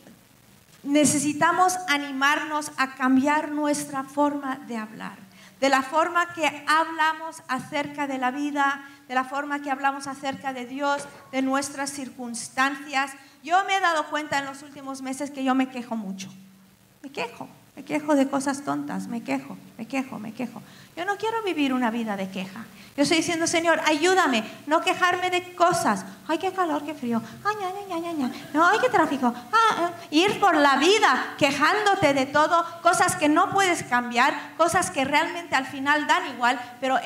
necesitamos 0.84 1.74
animarnos 1.88 2.72
a 2.78 2.96
cambiar 2.96 3.52
nuestra 3.52 4.04
forma 4.04 4.58
de 4.68 4.78
hablar. 4.78 5.18
De 5.60 5.70
la 5.70 5.82
forma 5.82 6.34
que 6.34 6.66
hablamos 6.68 7.42
acerca 7.48 8.08
de 8.08 8.18
la 8.18 8.32
vida, 8.32 8.88
de 9.08 9.16
la 9.16 9.24
forma 9.24 9.62
que 9.62 9.72
hablamos 9.72 10.08
acerca 10.08 10.54
de 10.54 10.66
Dios, 10.66 11.08
de 11.32 11.42
nuestras 11.42 11.90
circunstancias. 11.90 13.14
Yo 13.44 13.64
me 13.66 13.76
he 13.76 13.80
dado 13.80 14.08
cuenta 14.10 14.38
en 14.38 14.46
los 14.46 14.62
últimos 14.62 15.02
meses 15.02 15.32
que 15.32 15.44
yo 15.44 15.56
me 15.56 15.70
quejo 15.70 15.96
mucho. 15.96 16.30
Me 17.02 17.12
quejo, 17.12 17.48
me 17.78 17.86
quejo 17.86 18.16
de 18.16 18.28
cosas 18.28 18.64
tontas, 18.64 19.08
me 19.08 19.22
quejo, 19.22 19.56
me 19.78 19.88
quejo, 19.88 20.18
me 20.18 20.34
quejo. 20.34 20.64
Yo 20.96 21.06
no 21.06 21.16
quiero 21.18 21.44
vivir 21.44 21.74
una 21.74 21.92
vida 21.92 22.18
de 22.18 22.28
queja. 22.28 22.66
Yo 22.96 23.04
estoy 23.04 23.18
diciendo, 23.18 23.46
Señor, 23.46 23.80
ayúdame, 23.86 24.44
no 24.66 24.82
quejarme 24.82 25.30
de 25.30 25.54
cosas. 25.54 26.04
Ay, 26.28 26.40
qué 26.40 26.52
calor, 26.52 26.84
qué 26.84 26.96
frío. 26.96 27.22
Ay, 27.46 27.56
ña, 27.62 28.00
ña, 28.00 28.14
ña, 28.14 28.32
No, 28.52 28.66
ay, 28.66 28.80
qué 28.82 28.90
tráfico. 28.90 29.32
Ah, 29.54 29.92
eh. 29.92 30.08
Ir 30.10 30.40
por 30.40 30.56
la 30.56 30.78
vida 30.78 31.36
quejándote 31.38 32.16
de 32.16 32.26
todo, 32.26 32.66
cosas 32.82 33.16
que 33.16 33.30
no 33.30 33.52
puedes 33.52 33.84
cambiar, 33.84 34.56
cosas 34.58 34.90
que 34.90 35.06
realmente 35.06 35.56
al 35.56 35.68
final 35.68 36.08
dan 36.08 36.34
igual, 36.34 36.60
pero 36.82 36.98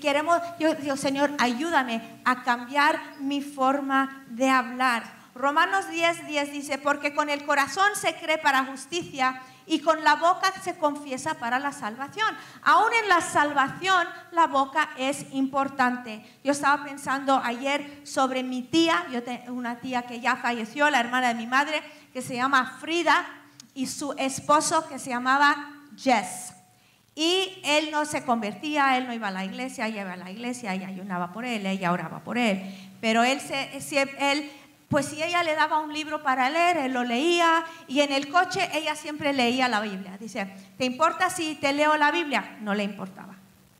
queremos, 0.00 0.40
yo 0.60 0.96
Señor, 0.96 1.32
ayúdame 1.40 2.00
a 2.24 2.44
cambiar 2.44 3.00
mi 3.18 3.42
forma 3.42 4.22
de 4.28 4.48
hablar. 4.48 5.20
Romanos 5.34 5.88
10, 5.88 6.26
10 6.26 6.52
dice, 6.52 6.78
porque 6.78 7.14
con 7.14 7.30
el 7.30 7.44
corazón 7.44 7.88
se 7.94 8.14
cree 8.14 8.36
para 8.38 8.66
justicia 8.66 9.40
y 9.66 9.80
con 9.80 10.02
la 10.04 10.16
boca 10.16 10.52
se 10.62 10.76
confiesa 10.76 11.34
para 11.34 11.58
la 11.58 11.72
salvación. 11.72 12.26
Aún 12.62 12.92
en 13.02 13.08
la 13.08 13.20
salvación 13.20 14.06
la 14.32 14.46
boca 14.46 14.90
es 14.96 15.26
importante. 15.32 16.24
Yo 16.44 16.52
estaba 16.52 16.84
pensando 16.84 17.40
ayer 17.42 18.00
sobre 18.04 18.42
mi 18.42 18.62
tía, 18.62 19.04
yo 19.12 19.22
tengo 19.22 19.52
una 19.52 19.76
tía 19.76 20.02
que 20.02 20.20
ya 20.20 20.36
falleció, 20.36 20.90
la 20.90 21.00
hermana 21.00 21.28
de 21.28 21.34
mi 21.34 21.46
madre, 21.46 21.82
que 22.12 22.22
se 22.22 22.34
llama 22.34 22.78
Frida, 22.80 23.26
y 23.74 23.86
su 23.86 24.12
esposo 24.18 24.86
que 24.88 24.98
se 24.98 25.10
llamaba 25.10 25.72
Jess. 25.96 26.52
Y 27.14 27.60
él 27.64 27.90
no 27.90 28.06
se 28.06 28.24
convertía, 28.24 28.96
él 28.96 29.06
no 29.06 29.12
iba 29.12 29.28
a 29.28 29.32
la 29.32 29.44
iglesia, 29.44 29.86
ella 29.86 30.02
iba 30.02 30.12
a 30.14 30.16
la 30.16 30.30
iglesia, 30.30 30.74
ella 30.74 30.88
ayunaba 30.88 31.32
por 31.32 31.44
él, 31.44 31.66
ella 31.66 31.92
oraba 31.92 32.20
por 32.20 32.38
él. 32.38 32.62
Pero 33.00 33.22
él, 33.22 33.40
se, 33.40 33.70
él 34.18 34.50
pues 34.92 35.06
si 35.06 35.22
ella 35.22 35.42
le 35.42 35.54
daba 35.54 35.78
un 35.78 35.94
libro 35.94 36.22
para 36.22 36.50
leer, 36.50 36.76
él 36.76 36.92
lo 36.92 37.02
leía 37.02 37.64
y 37.88 38.02
en 38.02 38.12
el 38.12 38.28
coche 38.28 38.68
ella 38.74 38.94
siempre 38.94 39.32
leía 39.32 39.66
la 39.66 39.80
Biblia. 39.80 40.18
Dice, 40.20 40.54
¿te 40.76 40.84
importa 40.84 41.30
si 41.30 41.54
te 41.54 41.72
leo 41.72 41.96
la 41.96 42.10
Biblia? 42.10 42.58
No 42.60 42.74
le 42.74 42.84
importaba. 42.84 43.36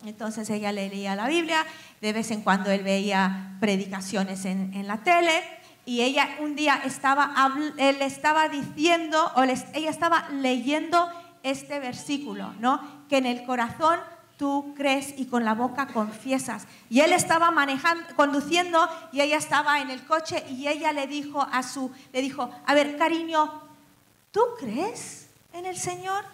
Entonces 0.07 0.49
ella 0.49 0.73
le 0.73 0.89
leía 0.89 1.15
la 1.15 1.29
Biblia, 1.29 1.67
de 2.01 2.15
vez 2.15 2.31
en 2.31 2.41
cuando 2.41 2.71
él 2.71 2.83
veía 2.83 3.59
predicaciones 3.61 4.47
en, 4.47 4.87
la 4.87 5.03
tele 5.03 5.43
y 5.85 6.01
ella 6.01 6.31
un 6.41 6.57
día 6.57 6.81
estaba, 6.83 7.35
él 7.77 8.01
estaba 8.01 8.49
diciendo, 8.49 9.33
o 9.37 9.43
ella 9.43 9.91
estaba 9.91 10.31
leyendo 10.31 11.11
este 11.43 11.79
versículo, 11.79 12.55
¿no? 12.59 12.81
Que 13.11 13.19
en 13.19 13.27
el 13.27 13.45
corazón 13.45 14.01
tú 14.43 14.75
crees 14.77 15.15
y 15.17 15.27
con 15.27 15.45
la 15.45 15.55
boca 15.55 15.87
confiesas. 15.87 16.67
Y 16.91 16.99
él 16.99 17.13
estaba 17.13 17.53
manejando, 17.53 18.05
conduciendo 18.17 18.89
y 19.13 19.21
ella 19.21 19.37
estaba 19.37 19.81
en 19.81 19.89
el 19.89 20.05
coche 20.05 20.43
y 20.51 20.67
ella 20.67 20.91
le 20.91 21.07
dijo 21.07 21.47
a 21.53 21.63
su, 21.63 21.93
le 22.13 22.21
dijo, 22.21 22.51
a 22.67 22.75
ver, 22.75 22.97
cariño, 22.97 23.63
¿tú 24.33 24.41
crees 24.59 25.29
en 25.53 25.65
el 25.65 25.77
Señor? 25.77 26.25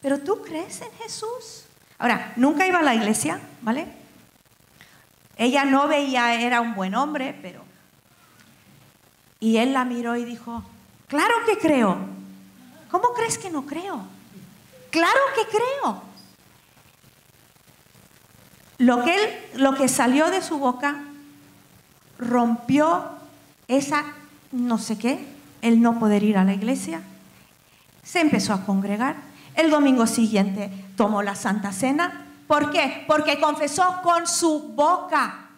¿Pero 0.00 0.18
tú 0.18 0.42
crees 0.42 0.80
en 0.80 0.90
Jesús? 0.98 1.66
Ahora, 2.00 2.32
nunca 2.34 2.66
iba 2.66 2.80
a 2.80 2.82
la 2.82 2.96
iglesia, 2.96 3.40
¿vale? 3.60 3.86
Ella 5.36 5.64
no 5.64 5.86
veía, 5.86 6.34
era 6.34 6.60
un 6.60 6.74
buen 6.74 6.96
hombre, 6.96 7.38
pero... 7.42 7.62
Y 9.38 9.58
él 9.58 9.72
la 9.72 9.84
miró 9.84 10.16
y 10.16 10.24
dijo, 10.24 10.64
claro 11.06 11.34
que 11.46 11.58
creo. 11.58 11.96
¿Cómo 12.90 13.12
crees 13.14 13.38
que 13.38 13.50
no 13.50 13.64
creo? 13.66 14.04
Claro 14.90 15.20
que 15.36 15.46
creo. 15.46 16.11
Lo 18.82 19.04
que, 19.04 19.14
él, 19.14 19.60
lo 19.62 19.74
que 19.76 19.86
salió 19.86 20.28
de 20.28 20.42
su 20.42 20.58
boca 20.58 20.96
rompió 22.18 23.04
esa 23.68 24.02
no 24.50 24.76
sé 24.76 24.98
qué, 24.98 25.24
el 25.62 25.80
no 25.80 26.00
poder 26.00 26.24
ir 26.24 26.36
a 26.36 26.42
la 26.42 26.52
iglesia. 26.52 27.00
Se 28.02 28.20
empezó 28.20 28.52
a 28.52 28.66
congregar. 28.66 29.14
El 29.54 29.70
domingo 29.70 30.08
siguiente 30.08 30.68
tomó 30.96 31.22
la 31.22 31.36
Santa 31.36 31.70
Cena. 31.70 32.26
¿Por 32.48 32.72
qué? 32.72 33.04
Porque 33.06 33.38
confesó 33.38 34.00
con 34.02 34.26
su 34.26 34.74
boca. 34.74 35.50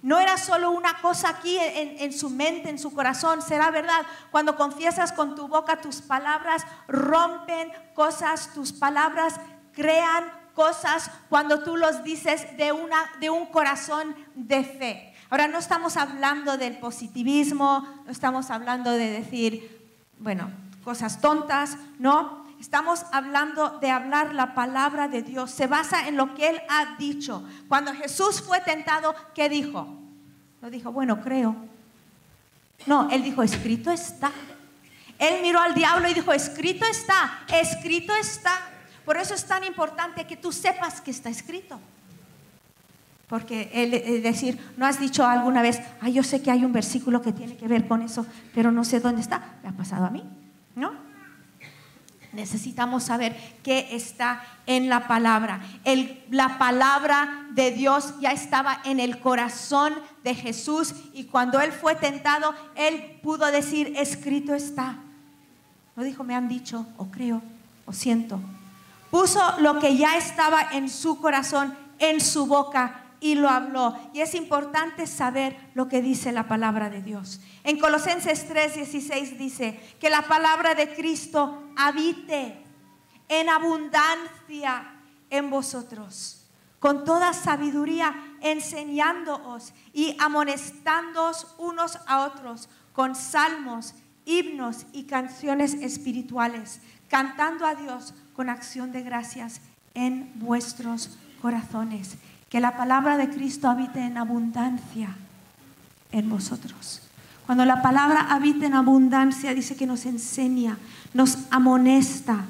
No 0.00 0.18
era 0.18 0.38
solo 0.38 0.70
una 0.70 1.02
cosa 1.02 1.28
aquí 1.28 1.58
en, 1.58 1.96
en, 1.98 2.12
su 2.14 2.30
mente, 2.30 2.70
en 2.70 2.78
su 2.78 2.94
corazón, 2.94 3.42
será 3.42 3.70
verdad. 3.70 4.06
Cuando 4.30 4.56
confiesas 4.56 5.12
con 5.12 5.34
tu 5.34 5.48
boca, 5.48 5.82
tus 5.82 6.00
palabras 6.00 6.64
rompen 6.88 7.70
cosas, 7.92 8.54
tus 8.54 8.72
palabras 8.72 9.38
crean 9.74 10.39
cosas 10.60 11.10
cuando 11.30 11.62
tú 11.62 11.78
los 11.78 12.04
dices 12.04 12.54
de, 12.58 12.70
una, 12.70 13.10
de 13.18 13.30
un 13.30 13.46
corazón 13.46 14.14
de 14.34 14.62
fe. 14.62 15.14
Ahora 15.30 15.48
no 15.48 15.58
estamos 15.58 15.96
hablando 15.96 16.58
del 16.58 16.76
positivismo, 16.76 17.88
no 18.04 18.12
estamos 18.12 18.50
hablando 18.50 18.90
de 18.90 19.10
decir, 19.10 19.90
bueno, 20.18 20.50
cosas 20.84 21.18
tontas, 21.22 21.78
no. 21.98 22.44
Estamos 22.60 23.06
hablando 23.10 23.78
de 23.78 23.90
hablar 23.90 24.34
la 24.34 24.54
palabra 24.54 25.08
de 25.08 25.22
Dios. 25.22 25.50
Se 25.50 25.66
basa 25.66 26.08
en 26.08 26.18
lo 26.18 26.34
que 26.34 26.50
Él 26.50 26.60
ha 26.68 26.96
dicho. 26.98 27.42
Cuando 27.66 27.94
Jesús 27.94 28.42
fue 28.42 28.60
tentado, 28.60 29.14
¿qué 29.34 29.48
dijo? 29.48 29.88
No 30.60 30.68
dijo, 30.68 30.92
bueno, 30.92 31.22
creo. 31.22 31.56
No, 32.84 33.08
Él 33.08 33.22
dijo, 33.22 33.42
escrito 33.42 33.90
está. 33.90 34.30
Él 35.18 35.40
miró 35.40 35.58
al 35.58 35.72
diablo 35.72 36.06
y 36.06 36.12
dijo, 36.12 36.34
escrito 36.34 36.84
está, 36.84 37.44
escrito 37.48 38.14
está. 38.14 38.60
Por 39.04 39.16
eso 39.16 39.34
es 39.34 39.46
tan 39.46 39.64
importante 39.64 40.26
que 40.26 40.36
tú 40.36 40.52
sepas 40.52 41.00
que 41.00 41.10
está 41.10 41.30
escrito. 41.30 41.78
Porque 43.30 43.70
el, 43.72 44.22
decir, 44.22 44.58
no 44.76 44.86
has 44.86 44.98
dicho 44.98 45.24
alguna 45.24 45.62
vez, 45.62 45.80
ay, 46.00 46.14
yo 46.14 46.24
sé 46.24 46.42
que 46.42 46.50
hay 46.50 46.64
un 46.64 46.72
versículo 46.72 47.22
que 47.22 47.32
tiene 47.32 47.56
que 47.56 47.68
ver 47.68 47.86
con 47.86 48.02
eso, 48.02 48.26
pero 48.52 48.72
no 48.72 48.84
sé 48.84 48.98
dónde 48.98 49.20
está. 49.20 49.54
Me 49.62 49.68
ha 49.68 49.72
pasado 49.72 50.04
a 50.04 50.10
mí, 50.10 50.24
¿no? 50.74 50.92
Necesitamos 52.32 53.04
saber 53.04 53.36
qué 53.62 53.88
está 53.92 54.42
en 54.66 54.88
la 54.88 55.06
palabra. 55.06 55.60
la 56.30 56.58
palabra 56.58 57.46
de 57.52 57.70
Dios 57.70 58.14
ya 58.20 58.32
estaba 58.32 58.80
en 58.84 58.98
el 58.98 59.20
corazón 59.20 59.94
de 60.24 60.34
Jesús 60.34 60.94
y 61.12 61.24
cuando 61.24 61.60
él 61.60 61.70
fue 61.70 61.94
tentado, 61.94 62.52
él 62.74 63.20
pudo 63.22 63.50
decir, 63.52 63.94
escrito 63.96 64.54
está. 64.54 64.96
No 65.94 66.02
dijo, 66.02 66.24
me 66.24 66.34
han 66.34 66.48
dicho, 66.48 66.84
o 66.96 67.06
creo, 67.06 67.42
o 67.86 67.92
siento, 67.92 68.40
Puso 69.10 69.40
lo 69.58 69.78
que 69.78 69.96
ya 69.96 70.16
estaba 70.16 70.62
en 70.72 70.88
su 70.88 71.20
corazón, 71.20 71.76
en 71.98 72.20
su 72.20 72.46
boca 72.46 73.10
y 73.20 73.34
lo 73.34 73.48
habló. 73.48 73.96
Y 74.12 74.20
es 74.20 74.34
importante 74.34 75.06
saber 75.06 75.56
lo 75.74 75.88
que 75.88 76.02
dice 76.02 76.32
la 76.32 76.48
palabra 76.48 76.90
de 76.90 77.02
Dios. 77.02 77.40
En 77.64 77.78
Colosenses 77.78 78.48
3:16 78.48 79.36
dice 79.36 79.78
que 80.00 80.10
la 80.10 80.22
palabra 80.22 80.74
de 80.74 80.94
Cristo 80.94 81.62
habite 81.76 82.62
en 83.28 83.48
abundancia 83.48 84.94
en 85.28 85.50
vosotros, 85.50 86.46
con 86.80 87.04
toda 87.04 87.32
sabiduría, 87.32 88.14
enseñándoos 88.40 89.72
y 89.92 90.16
amonestándoos 90.18 91.54
unos 91.58 91.98
a 92.06 92.22
otros 92.26 92.68
con 92.92 93.14
salmos, 93.14 93.94
himnos 94.24 94.86
y 94.92 95.04
canciones 95.04 95.74
espirituales, 95.74 96.80
cantando 97.10 97.66
a 97.66 97.74
Dios 97.74 98.14
con 98.34 98.48
acción 98.48 98.92
de 98.92 99.02
gracias 99.02 99.60
en 99.94 100.30
vuestros 100.36 101.18
corazones. 101.42 102.16
Que 102.48 102.60
la 102.60 102.76
palabra 102.76 103.18
de 103.18 103.28
Cristo 103.28 103.68
habite 103.68 104.00
en 104.00 104.16
abundancia 104.16 105.14
en 106.12 106.30
vosotros. 106.30 107.02
Cuando 107.46 107.64
la 107.64 107.82
palabra 107.82 108.32
habita 108.32 108.66
en 108.66 108.74
abundancia, 108.74 109.54
dice 109.54 109.76
que 109.76 109.86
nos 109.86 110.06
enseña, 110.06 110.78
nos 111.12 111.38
amonesta. 111.50 112.44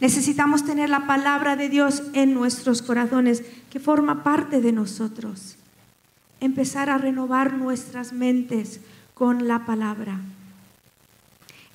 Necesitamos 0.00 0.64
tener 0.64 0.88
la 0.88 1.06
palabra 1.06 1.56
de 1.56 1.68
Dios 1.68 2.02
en 2.12 2.34
nuestros 2.34 2.82
corazones, 2.82 3.42
que 3.70 3.80
forma 3.80 4.22
parte 4.22 4.60
de 4.60 4.72
nosotros. 4.72 5.56
Empezar 6.40 6.88
a 6.88 6.98
renovar 6.98 7.54
nuestras 7.54 8.12
mentes 8.12 8.80
con 9.14 9.48
la 9.48 9.66
palabra. 9.66 10.20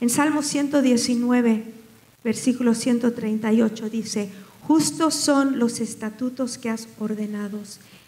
En 0.01 0.09
Salmo 0.09 0.41
119, 0.41 1.84
versículo 2.25 2.73
138 2.73 3.89
dice, 3.91 4.29
justos 4.67 5.13
son 5.13 5.59
los 5.59 5.79
estatutos 5.79 6.57
que 6.57 6.71
has 6.71 6.87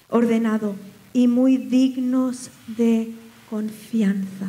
ordenado, 0.09 0.75
y 1.13 1.27
muy 1.27 1.57
dignos 1.57 2.49
de 2.65 3.11
confianza. 3.49 4.47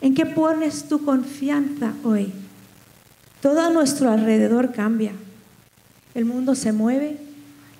¿En 0.00 0.14
qué 0.14 0.26
pones 0.26 0.88
tu 0.88 1.04
confianza 1.04 1.94
hoy? 2.02 2.32
Todo 3.40 3.60
a 3.60 3.70
nuestro 3.70 4.10
alrededor 4.10 4.72
cambia. 4.72 5.12
El 6.14 6.24
mundo 6.24 6.56
se 6.56 6.72
mueve, 6.72 7.16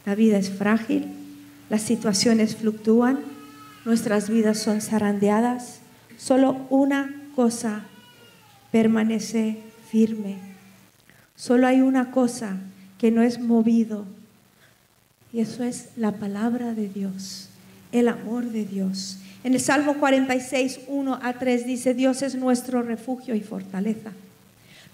la 0.04 0.14
vida 0.14 0.38
es 0.38 0.50
frágil, 0.50 1.08
las 1.68 1.82
situaciones 1.82 2.54
fluctúan, 2.54 3.18
nuestras 3.84 4.30
vidas 4.30 4.60
son 4.60 4.80
zarandeadas. 4.80 5.80
Solo 6.18 6.66
una 6.70 7.12
cosa 7.34 7.82
permanece 8.70 9.58
firme. 9.90 10.45
Solo 11.36 11.66
hay 11.66 11.82
una 11.82 12.10
cosa 12.10 12.56
que 12.98 13.10
no 13.10 13.22
es 13.22 13.38
movido 13.38 14.04
y 15.32 15.40
eso 15.40 15.64
es 15.64 15.90
la 15.96 16.12
palabra 16.12 16.74
de 16.74 16.88
Dios 16.88 17.50
el 17.92 18.08
amor 18.08 18.44
de 18.44 18.64
Dios. 18.64 19.18
En 19.44 19.54
el 19.54 19.60
Salmo 19.60 19.94
46, 19.94 20.80
1 20.88 21.20
a 21.22 21.32
3 21.34 21.66
dice, 21.66 21.94
Dios 21.94 22.22
es 22.22 22.34
nuestro 22.34 22.82
refugio 22.82 23.34
y 23.34 23.40
fortaleza, 23.40 24.12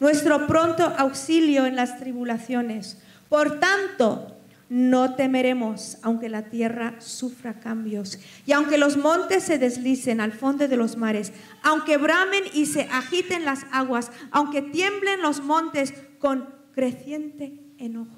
nuestro 0.00 0.46
pronto 0.46 0.84
auxilio 0.98 1.64
en 1.66 1.76
las 1.76 1.98
tribulaciones. 1.98 2.98
Por 3.28 3.60
tanto, 3.60 4.36
no 4.68 5.14
temeremos, 5.14 5.98
aunque 6.02 6.28
la 6.28 6.44
tierra 6.44 6.94
sufra 6.98 7.54
cambios 7.54 8.18
y 8.46 8.52
aunque 8.52 8.78
los 8.78 8.96
montes 8.96 9.42
se 9.44 9.58
deslicen 9.58 10.20
al 10.20 10.32
fondo 10.32 10.66
de 10.66 10.76
los 10.76 10.96
mares, 10.96 11.32
aunque 11.62 11.98
bramen 11.98 12.44
y 12.54 12.66
se 12.66 12.82
agiten 12.90 13.44
las 13.44 13.66
aguas, 13.70 14.10
aunque 14.30 14.62
tiemblen 14.62 15.20
los 15.20 15.42
montes 15.42 15.92
con 16.22 16.46
creciente 16.72 17.52
enojo. 17.78 18.16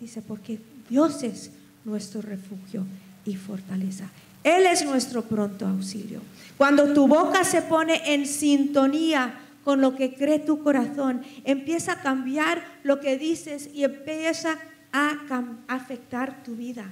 Dice, 0.00 0.22
porque 0.22 0.58
Dios 0.88 1.22
es 1.22 1.50
nuestro 1.84 2.22
refugio 2.22 2.86
y 3.26 3.36
fortaleza. 3.36 4.08
Él 4.42 4.64
es 4.64 4.82
nuestro 4.84 5.22
pronto 5.22 5.66
auxilio. 5.66 6.22
Cuando 6.56 6.94
tu 6.94 7.06
boca 7.06 7.44
se 7.44 7.60
pone 7.60 8.14
en 8.14 8.26
sintonía 8.26 9.38
con 9.62 9.82
lo 9.82 9.94
que 9.94 10.14
cree 10.14 10.38
tu 10.38 10.62
corazón, 10.62 11.22
empieza 11.44 11.92
a 11.92 12.00
cambiar 12.00 12.64
lo 12.82 12.98
que 12.98 13.18
dices 13.18 13.68
y 13.74 13.84
empieza 13.84 14.58
a 14.90 15.18
afectar 15.68 16.42
tu 16.44 16.54
vida. 16.56 16.86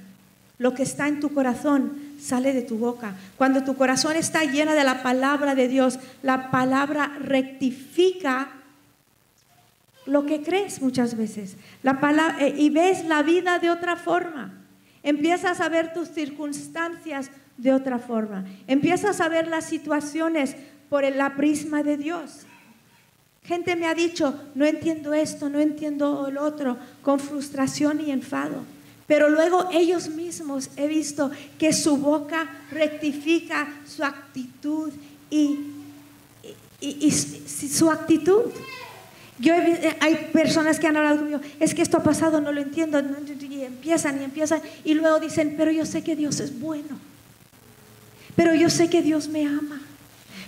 Lo 0.59 0.75
que 0.75 0.83
está 0.83 1.07
en 1.07 1.19
tu 1.19 1.33
corazón 1.33 1.97
sale 2.19 2.53
de 2.53 2.61
tu 2.61 2.77
boca. 2.77 3.15
Cuando 3.37 3.63
tu 3.63 3.75
corazón 3.75 4.15
está 4.15 4.43
lleno 4.43 4.73
de 4.73 4.83
la 4.83 5.01
palabra 5.01 5.55
de 5.55 5.67
Dios, 5.67 5.99
la 6.21 6.51
palabra 6.51 7.17
rectifica 7.19 8.56
lo 10.07 10.25
que 10.25 10.41
crees 10.41 10.81
muchas 10.81 11.15
veces. 11.15 11.55
La 11.83 11.99
palabra, 11.99 12.37
eh, 12.39 12.55
y 12.57 12.69
ves 12.69 13.05
la 13.05 13.21
vida 13.23 13.59
de 13.59 13.69
otra 13.69 13.95
forma. 13.95 14.53
Empiezas 15.03 15.61
a 15.61 15.69
ver 15.69 15.93
tus 15.93 16.09
circunstancias 16.09 17.29
de 17.57 17.73
otra 17.73 17.99
forma. 17.99 18.45
Empiezas 18.67 19.21
a 19.21 19.29
ver 19.29 19.47
las 19.47 19.65
situaciones 19.65 20.55
por 20.89 21.03
la 21.03 21.35
prisma 21.35 21.83
de 21.83 21.97
Dios. 21.97 22.45
Gente 23.43 23.75
me 23.75 23.87
ha 23.87 23.93
dicho, 23.93 24.33
no 24.55 24.65
entiendo 24.65 25.13
esto, 25.13 25.49
no 25.49 25.59
entiendo 25.59 26.27
el 26.27 26.37
otro, 26.37 26.77
con 27.01 27.19
frustración 27.19 28.01
y 28.01 28.11
enfado. 28.11 28.63
Pero 29.07 29.29
luego 29.29 29.69
ellos 29.71 30.09
mismos 30.09 30.69
he 30.75 30.87
visto 30.87 31.31
que 31.57 31.71
su 31.71 31.97
boca 31.97 32.49
rectifica 32.71 33.73
su 33.85 34.03
actitud 34.03 34.91
y, 35.29 35.59
y 36.81 37.11
su 37.11 37.89
actitud. 37.89 38.51
Yo 39.39 39.53
eh, 39.53 39.97
hay 39.99 40.29
personas 40.33 40.79
que 40.79 40.87
han 40.87 40.97
hablado 40.97 41.17
conmigo, 41.17 41.41
es 41.59 41.75
que 41.75 41.81
esto 41.81 41.97
ha 41.97 42.03
pasado, 42.03 42.41
no 42.41 42.51
lo 42.51 42.61
entiendo, 42.61 42.99
y 42.99 43.61
empiezan 43.61 44.19
y 44.19 44.23
empiezan, 44.23 44.61
y 44.83 44.95
luego 44.95 45.19
dicen, 45.19 45.55
pero 45.57 45.71
yo 45.71 45.85
sé 45.85 46.03
que 46.03 46.15
Dios 46.15 46.39
es 46.39 46.59
bueno, 46.59 46.97
pero 48.35 48.55
yo 48.55 48.69
sé 48.69 48.89
que 48.89 49.03
Dios 49.03 49.27
me 49.27 49.45
ama, 49.45 49.81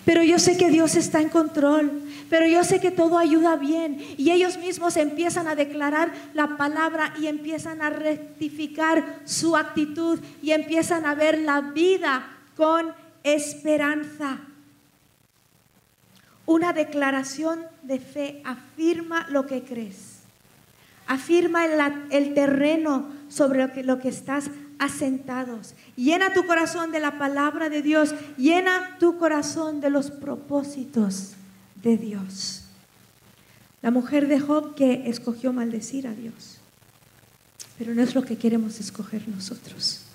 pero 0.05 0.23
yo 0.23 0.39
sé 0.39 0.57
que 0.57 0.71
Dios 0.71 0.95
está 0.95 1.21
en 1.21 1.29
control, 1.29 2.01
pero 2.31 2.47
yo 2.47 2.63
sé 2.63 2.79
que 2.79 2.89
todo 2.89 3.19
ayuda 3.19 3.57
bien, 3.57 4.03
y 4.17 4.31
ellos 4.31 4.57
mismos 4.57 4.97
empiezan 4.97 5.47
a 5.47 5.55
declarar 5.55 6.11
la 6.33 6.57
palabra 6.57 7.13
y 7.21 7.27
empiezan 7.27 7.83
a 7.83 7.91
rectificar 7.91 9.19
su 9.23 9.55
actitud 9.55 10.19
y 10.41 10.51
empiezan 10.51 11.05
a 11.05 11.13
ver 11.13 11.37
la 11.37 11.61
vida 11.61 12.27
con 12.55 12.87
esperanza. 13.23 14.39
Una 16.49 16.73
declaración 16.73 17.59
de 17.83 17.99
fe 17.99 18.41
afirma 18.43 19.27
lo 19.29 19.45
que 19.45 19.61
crees. 19.61 20.21
Afirma 21.05 21.63
el, 22.09 22.33
terreno 22.33 23.07
sobre 23.29 23.59
lo 23.59 23.71
que, 23.71 23.83
lo 23.83 23.99
que 23.99 24.09
estás 24.09 24.49
asentados. 24.79 25.75
Llena 25.95 26.33
tu 26.33 26.47
corazón 26.47 26.91
de 26.91 26.99
la 26.99 27.19
palabra 27.19 27.69
de 27.69 27.83
Dios. 27.83 28.15
Llena 28.35 28.97
tu 28.99 29.19
corazón 29.19 29.79
de 29.79 29.91
los 29.91 30.09
propósitos 30.09 31.33
de 31.83 31.97
Dios. 31.97 32.63
La 33.83 33.91
mujer 33.91 34.27
de 34.27 34.39
Job 34.39 34.73
que 34.73 35.07
escogió 35.07 35.53
maldecir 35.53 36.07
a 36.07 36.15
Dios. 36.15 36.57
Pero 37.77 37.93
no 37.93 38.01
es 38.01 38.15
lo 38.15 38.23
que 38.23 38.39
queremos 38.39 38.79
escoger 38.79 39.29
nosotros. 39.29 40.08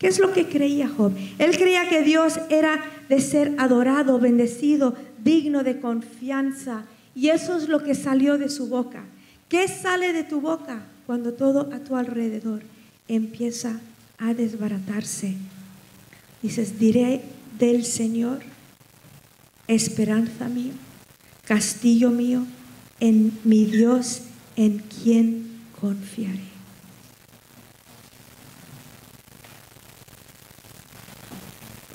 ¿Qué 0.00 0.06
es 0.06 0.18
lo 0.18 0.32
que 0.32 0.48
creía 0.48 0.88
Job? 0.88 1.12
Él 1.38 1.58
creía 1.58 1.86
que 1.90 2.00
Dios 2.00 2.40
era 2.48 2.82
de 3.10 3.20
ser 3.20 3.54
adorado, 3.58 4.18
bendecido, 4.18 4.96
digno 5.22 5.62
de 5.62 5.78
confianza. 5.78 6.86
Y 7.14 7.28
eso 7.28 7.54
es 7.58 7.68
lo 7.68 7.84
que 7.84 7.94
salió 7.94 8.38
de 8.38 8.48
su 8.48 8.68
boca. 8.68 9.04
¿Qué 9.50 9.68
sale 9.68 10.14
de 10.14 10.24
tu 10.24 10.40
boca 10.40 10.86
cuando 11.06 11.34
todo 11.34 11.68
a 11.74 11.80
tu 11.80 11.96
alrededor 11.96 12.62
empieza 13.08 13.78
a 14.16 14.32
desbaratarse? 14.32 15.34
Dices, 16.40 16.78
diré 16.78 17.20
del 17.58 17.84
Señor, 17.84 18.38
esperanza 19.68 20.48
mío, 20.48 20.72
castillo 21.44 22.10
mío, 22.10 22.46
en 23.00 23.38
mi 23.44 23.66
Dios, 23.66 24.22
en 24.56 24.78
quien 24.78 25.60
confiaré. 25.78 26.49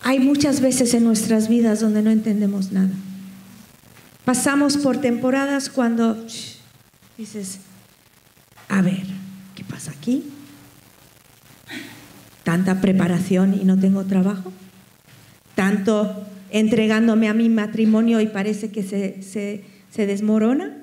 Hay 0.08 0.20
muchas 0.20 0.62
veces 0.62 0.94
en 0.94 1.04
nuestras 1.04 1.50
vidas 1.50 1.80
donde 1.80 2.04
no 2.04 2.12
entendemos 2.12 2.72
nada. 2.72 2.94
Pasamos 4.24 4.78
por 4.78 5.02
temporadas 5.02 5.68
cuando 5.72 6.24
dices, 7.18 7.58
a 8.70 8.84
ver, 8.84 9.02
¿qué 9.56 9.64
pasa 9.64 9.90
aquí? 9.90 10.24
Tanta 12.44 12.82
preparación 12.82 13.60
y 13.60 13.64
no 13.66 13.80
tengo 13.80 14.06
trabajo. 14.06 14.54
Tanto 15.56 16.28
entregándome 16.52 17.28
a 17.28 17.34
mi 17.34 17.50
matrimonio 17.50 18.22
y 18.22 18.28
parece 18.28 18.70
que 18.70 18.84
se, 18.84 19.24
se 19.24 20.06
desmorona. 20.06 20.78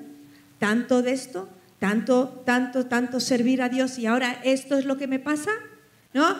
Tanto 0.59 1.01
de 1.01 1.13
esto, 1.13 1.47
tanto, 1.79 2.43
tanto, 2.45 2.87
tanto 2.87 3.21
servir 3.21 3.61
a 3.61 3.69
Dios 3.69 3.97
y 3.99 4.05
ahora 4.05 4.41
esto 4.43 4.77
es 4.77 4.83
lo 4.83 4.97
que 4.97 5.07
me 5.07 5.19
pasa. 5.19 5.51
¿No? 6.13 6.35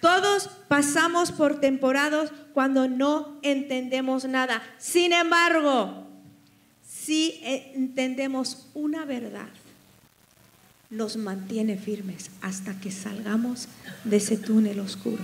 Todos 0.00 0.48
pasamos 0.68 1.32
por 1.32 1.60
temporadas 1.60 2.30
cuando 2.54 2.88
no 2.88 3.38
entendemos 3.42 4.24
nada. 4.24 4.62
Sin 4.78 5.12
embargo, 5.12 6.06
si 6.86 7.40
entendemos 7.42 8.68
una 8.74 9.04
verdad, 9.04 9.48
nos 10.90 11.16
mantiene 11.16 11.76
firmes 11.76 12.30
hasta 12.40 12.78
que 12.80 12.90
salgamos 12.90 13.68
de 14.04 14.16
ese 14.16 14.36
túnel 14.36 14.80
oscuro, 14.80 15.22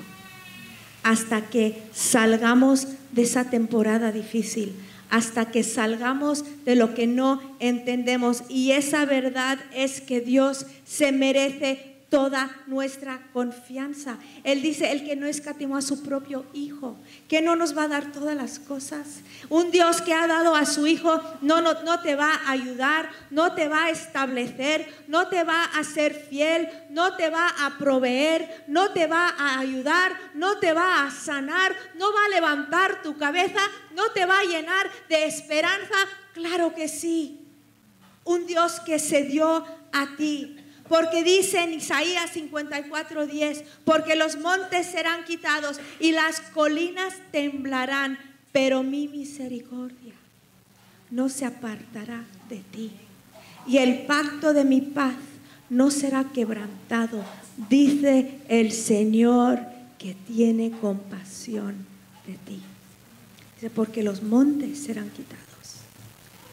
hasta 1.03 1.49
que 1.49 1.83
salgamos 1.93 2.89
de 3.13 3.23
esa 3.23 3.51
temporada 3.51 4.13
difícil, 4.13 4.75
hasta 5.09 5.51
que 5.51 5.63
salgamos 5.63 6.45
de 6.65 6.75
lo 6.75 6.95
que 6.95 7.07
no 7.07 7.41
entendemos. 7.61 8.43
Y 8.49 8.73
esa 8.73 9.05
verdad 9.05 9.59
es 9.73 10.01
que 10.01 10.21
Dios 10.21 10.67
se 10.85 11.13
merece 11.13 11.94
toda 12.15 12.49
nuestra 12.69 13.21
confianza. 13.33 14.19
Él 14.45 14.63
dice, 14.63 14.93
el 14.93 15.05
que 15.05 15.17
no 15.17 15.27
escatimó 15.27 15.77
a 15.77 15.83
su 15.83 16.01
propio 16.05 16.47
Hijo, 16.53 16.97
que 17.27 17.43
no 17.43 17.57
nos 17.57 17.77
va 17.77 17.83
a 17.83 17.89
dar 17.89 18.13
todas 18.13 18.37
las 18.37 18.61
cosas. 18.61 19.23
Un 19.49 19.73
Dios 19.73 20.01
que 20.01 20.15
ha 20.15 20.29
dado 20.29 20.55
a 20.55 20.65
su 20.65 20.87
Hijo 20.87 21.21
no, 21.41 21.61
no, 21.61 21.83
no 21.83 21.99
te 22.03 22.15
va 22.15 22.33
a 22.33 22.53
ayudar, 22.53 23.11
no 23.31 23.57
te 23.57 23.67
va 23.67 23.87
a 23.87 23.91
establecer, 23.91 24.87
no 25.09 25.27
te 25.27 25.43
va 25.43 25.65
a 25.65 25.83
ser 25.83 26.15
fiel, 26.15 26.69
no 26.89 27.17
te 27.17 27.31
va 27.31 27.49
a 27.49 27.79
proveer, 27.79 28.63
no 28.69 28.93
te 28.93 29.09
va 29.09 29.35
a 29.37 29.59
ayudar, 29.59 30.13
no 30.35 30.59
te 30.59 30.73
va 30.73 31.05
a 31.05 31.11
sanar, 31.11 31.75
no 31.97 32.13
va 32.13 32.27
a 32.27 32.29
levantar 32.29 33.03
tu 33.03 33.19
cabeza, 33.19 33.59
no 33.97 34.13
te 34.13 34.25
va 34.25 34.39
a 34.39 34.45
llenar 34.45 34.89
de 35.09 35.25
esperanza. 35.25 35.97
Claro 36.33 36.77
que 36.77 36.87
sí. 36.87 37.41
Un 38.23 38.47
Dios 38.47 38.79
que 38.79 39.01
se 39.01 39.25
dio 39.25 39.67
a 39.93 40.17
ti 40.17 40.61
porque 40.89 41.25
dice 41.25 41.63
en 41.63 41.75
Isaías 41.75 42.31
54:10, 42.35 43.65
porque 43.85 44.17
los 44.17 44.39
montes 44.39 44.87
serán 44.87 45.25
quitados 45.25 45.81
y 45.99 46.13
las 46.13 46.41
colinas 46.41 47.15
temblarán, 47.33 48.19
pero 48.53 48.83
mi 48.83 49.09
misericordia 49.09 50.15
no 51.11 51.29
se 51.29 51.47
apartará 51.47 52.25
de 52.49 52.59
ti. 52.71 52.91
Y 53.67 53.79
el 53.79 54.03
pacto 54.03 54.53
de 54.53 54.65
mi 54.65 54.81
paz 54.81 55.15
no 55.71 55.91
será 55.91 56.25
quebrantado, 56.25 57.25
dice 57.71 58.39
el 58.49 58.73
Señor 58.73 59.61
que 59.99 60.15
tiene 60.27 60.71
compasión 60.71 61.87
de 62.27 62.35
ti. 62.35 62.61
Dice, 63.55 63.71
porque 63.71 64.03
los 64.03 64.23
montes 64.23 64.83
serán 64.85 65.09
quitados 65.11 65.45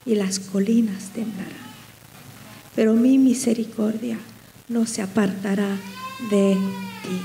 y 0.06 0.16
las 0.16 0.40
colinas 0.40 1.10
temblarán 1.14 1.71
pero 2.76 2.94
mi 2.94 3.18
misericordia 3.18 4.18
no 4.68 4.86
se 4.86 5.02
apartará 5.02 5.78
de 6.30 6.54
ti. 7.04 7.22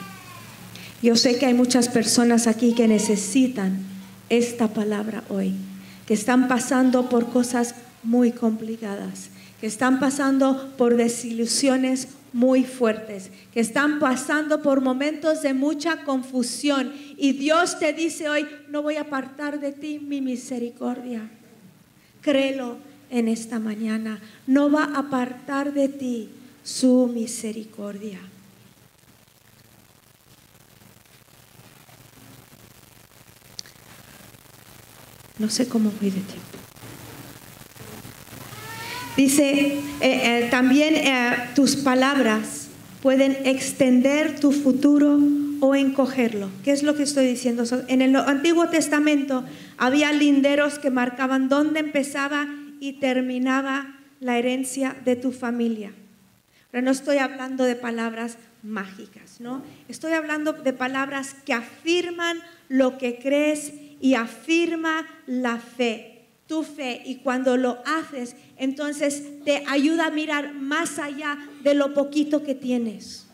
Yo 1.02 1.16
sé 1.16 1.38
que 1.38 1.46
hay 1.46 1.54
muchas 1.54 1.88
personas 1.88 2.46
aquí 2.46 2.74
que 2.74 2.88
necesitan 2.88 3.78
esta 4.28 4.68
palabra 4.68 5.22
hoy, 5.28 5.54
que 6.06 6.14
están 6.14 6.48
pasando 6.48 7.08
por 7.08 7.30
cosas 7.30 7.74
muy 8.02 8.32
complicadas, 8.32 9.30
que 9.60 9.66
están 9.66 10.00
pasando 10.00 10.72
por 10.76 10.96
desilusiones 10.96 12.08
muy 12.32 12.64
fuertes, 12.64 13.30
que 13.52 13.60
están 13.60 13.98
pasando 13.98 14.62
por 14.62 14.80
momentos 14.80 15.42
de 15.42 15.54
mucha 15.54 16.04
confusión. 16.04 16.92
Y 17.16 17.32
Dios 17.32 17.78
te 17.78 17.92
dice 17.92 18.28
hoy, 18.28 18.46
no 18.68 18.82
voy 18.82 18.96
a 18.96 19.02
apartar 19.02 19.60
de 19.60 19.72
ti 19.72 19.98
mi 19.98 20.20
misericordia. 20.20 21.30
Créelo, 22.20 22.76
en 23.10 23.28
esta 23.28 23.58
mañana. 23.58 24.20
No 24.46 24.70
va 24.70 24.84
a 24.84 24.98
apartar 24.98 25.72
de 25.72 25.88
ti 25.88 26.28
su 26.64 27.10
misericordia. 27.12 28.18
No 35.38 35.50
sé 35.50 35.68
cómo 35.68 35.92
voy 36.00 36.10
de 36.10 36.20
tiempo. 36.20 36.56
Dice, 39.16 39.78
eh, 39.78 39.80
eh, 40.00 40.48
también 40.50 40.94
eh, 40.94 41.36
tus 41.54 41.76
palabras 41.76 42.68
pueden 43.02 43.36
extender 43.46 44.40
tu 44.40 44.52
futuro 44.52 45.18
o 45.60 45.74
encogerlo. 45.74 46.50
¿Qué 46.64 46.72
es 46.72 46.82
lo 46.82 46.96
que 46.96 47.02
estoy 47.02 47.26
diciendo? 47.26 47.64
En 47.88 48.02
el 48.02 48.16
Antiguo 48.16 48.68
Testamento 48.68 49.44
había 49.78 50.12
linderos 50.12 50.78
que 50.78 50.90
marcaban 50.90 51.48
dónde 51.48 51.80
empezaba 51.80 52.46
y 52.80 52.94
terminaba 52.94 53.98
la 54.20 54.38
herencia 54.38 54.96
de 55.04 55.16
tu 55.16 55.32
familia. 55.32 55.92
Pero 56.70 56.84
no 56.84 56.90
estoy 56.90 57.18
hablando 57.18 57.64
de 57.64 57.76
palabras 57.76 58.38
mágicas, 58.62 59.40
¿no? 59.40 59.62
Estoy 59.88 60.12
hablando 60.12 60.52
de 60.52 60.72
palabras 60.72 61.34
que 61.44 61.52
afirman 61.52 62.38
lo 62.68 62.98
que 62.98 63.18
crees 63.18 63.72
y 64.00 64.14
afirma 64.14 65.06
la 65.26 65.58
fe, 65.58 66.26
tu 66.46 66.62
fe. 66.62 67.02
Y 67.04 67.16
cuando 67.16 67.56
lo 67.56 67.82
haces, 67.86 68.36
entonces 68.56 69.44
te 69.44 69.64
ayuda 69.66 70.06
a 70.06 70.10
mirar 70.10 70.54
más 70.54 70.98
allá 70.98 71.38
de 71.62 71.74
lo 71.74 71.94
poquito 71.94 72.42
que 72.42 72.54
tienes. 72.54 73.26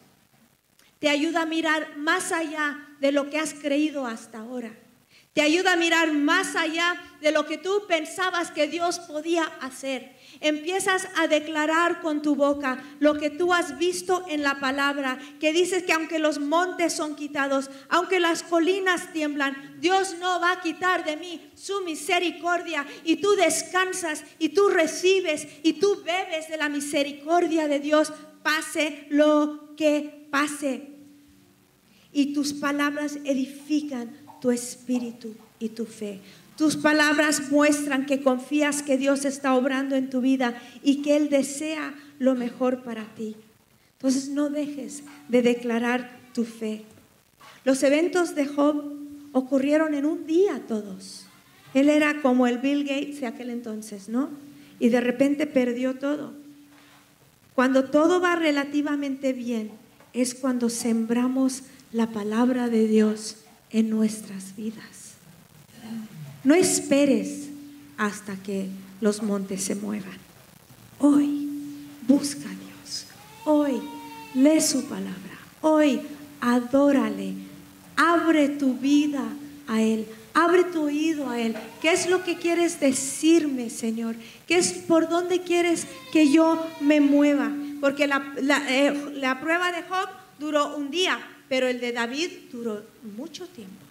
Te 0.99 1.09
ayuda 1.09 1.43
a 1.43 1.47
mirar 1.47 1.97
más 1.97 2.31
allá 2.31 2.79
de 3.01 3.11
lo 3.11 3.29
que 3.29 3.39
has 3.39 3.55
creído 3.55 4.07
hasta 4.07 4.39
ahora. 4.39 4.73
Te 5.33 5.41
ayuda 5.41 5.73
a 5.73 5.77
mirar 5.77 6.13
más 6.13 6.57
allá 6.57 6.95
de 7.23 7.33
lo 7.33 7.47
que 7.47 7.57
tú 7.57 7.85
pensabas 7.89 8.51
que 8.51 8.67
Dios 8.67 8.99
podía 8.99 9.45
hacer. 9.63 10.15
Empiezas 10.41 11.09
a 11.17 11.27
declarar 11.27 12.03
con 12.03 12.21
tu 12.21 12.35
boca 12.35 12.85
lo 13.01 13.15
que 13.15 13.31
tú 13.31 13.55
has 13.55 13.79
visto 13.79 14.27
en 14.29 14.43
la 14.43 14.61
palabra, 14.61 15.19
que 15.41 15.55
dices 15.55 15.85
que 15.85 15.95
aunque 15.95 16.19
los 16.19 16.39
montes 16.39 16.93
son 16.93 17.17
quitados, 17.17 17.71
aunque 17.89 18.21
las 18.21 18.43
colinas 18.43 19.11
tiemblan, 19.15 19.79
Dios 19.81 20.17
no 20.21 20.39
va 20.39 20.53
a 20.53 20.61
quitar 20.61 21.03
de 21.07 21.17
mí 21.17 21.41
su 21.55 21.81
misericordia. 21.81 22.87
Y 23.03 23.17
tú 23.17 23.35
descansas 23.35 24.25
y 24.39 24.51
tú 24.51 24.69
recibes 24.69 25.49
y 25.63 25.75
tú 25.75 26.03
bebes 26.05 26.51
de 26.51 26.59
la 26.59 26.69
misericordia 26.69 27.69
de 27.69 27.81
Dios, 27.81 28.13
pase 28.43 29.07
lo 29.09 29.75
que 29.77 30.29
pase. 30.31 30.93
Y 32.13 32.35
tus 32.35 32.53
palabras 32.53 33.17
edifican 33.25 34.22
tu 34.43 34.51
espíritu 34.51 35.35
y 35.61 35.71
tu 35.71 35.87
fe. 35.87 36.21
Tus 36.59 36.77
palabras 36.77 37.51
muestran 37.51 38.05
que 38.05 38.21
confías 38.21 38.83
que 38.83 38.99
Dios 38.99 39.25
está 39.25 39.55
obrando 39.55 39.95
en 39.95 40.11
tu 40.11 40.21
vida 40.21 40.61
y 40.83 41.01
que 41.01 41.17
Él 41.17 41.31
desea 41.31 41.95
lo 42.19 42.35
mejor 42.35 42.83
para 42.83 43.05
ti. 43.15 43.37
Entonces 43.95 44.29
no 44.29 44.51
dejes 44.51 45.05
de 45.29 45.43
declarar 45.43 46.19
tu 46.35 46.45
fe. 46.45 46.83
Los 47.65 47.85
eventos 47.85 48.35
de 48.35 48.47
Job 48.47 48.83
ocurrieron 49.33 49.95
en 49.95 50.05
un 50.05 50.27
día 50.27 50.61
todos. 50.67 51.25
Él 51.73 51.89
era 51.89 52.21
como 52.21 52.49
el 52.49 52.59
Bill 52.59 52.83
Gates 52.83 53.21
de 53.21 53.29
aquel 53.29 53.49
entonces, 53.49 54.09
¿no? 54.09 54.29
Y 54.81 54.89
de 54.89 55.01
repente 55.01 55.47
perdió 55.47 55.95
todo. 55.95 56.33
Cuando 57.55 57.85
todo 57.85 58.21
va 58.21 58.35
relativamente 58.35 59.33
bien, 59.33 59.71
es 60.13 60.35
cuando 60.35 60.69
sembramos 60.69 61.63
la 61.93 62.09
palabra 62.09 62.69
de 62.69 62.89
Dios 62.89 63.42
en 63.73 63.91
nuestras 63.91 64.55
vidas. 64.57 65.15
No 66.45 66.55
esperes 66.55 67.49
hasta 67.97 68.37
que 68.37 68.69
los 69.01 69.23
montes 69.23 69.63
se 69.65 69.75
muevan. 69.75 70.19
Hoy 70.99 71.49
busca 72.07 72.49
a 72.49 72.55
Dios. 72.55 73.07
Hoy 73.45 73.81
lee 74.35 74.61
su 74.61 74.85
palabra. 74.85 75.13
Hoy 75.61 76.01
adórale. 76.41 77.35
Abre 77.97 78.49
tu 78.49 78.75
vida 78.75 79.23
a 79.69 79.81
Él. 79.81 80.07
Abre 80.35 80.65
tu 80.65 80.85
oído 80.85 81.29
a 81.29 81.41
Él. 81.41 81.57
¿Qué 81.81 81.93
es 81.93 82.09
lo 82.09 82.25
que 82.25 82.37
quieres 82.37 82.81
decirme, 82.81 83.71
Señor? 83.71 84.17
¿Qué 84.47 84.57
es 84.59 84.73
por 84.73 85.09
dónde 85.09 85.43
quieres 85.43 85.87
que 86.13 86.31
yo 86.31 86.67
me 86.81 87.01
mueva? 87.01 87.53
Porque 87.81 88.07
la, 88.07 88.23
la 88.41 88.63
eh, 88.69 88.93
prueba 89.41 89.73
de 89.73 89.83
Job 89.83 90.09
duró 90.39 90.77
un 90.77 90.91
día, 90.91 91.19
pero 91.53 91.69
el 91.69 91.81
de 91.81 91.93
David 91.93 92.31
duró 92.51 92.83
mucho 93.15 93.47
tiempo. 93.47 93.85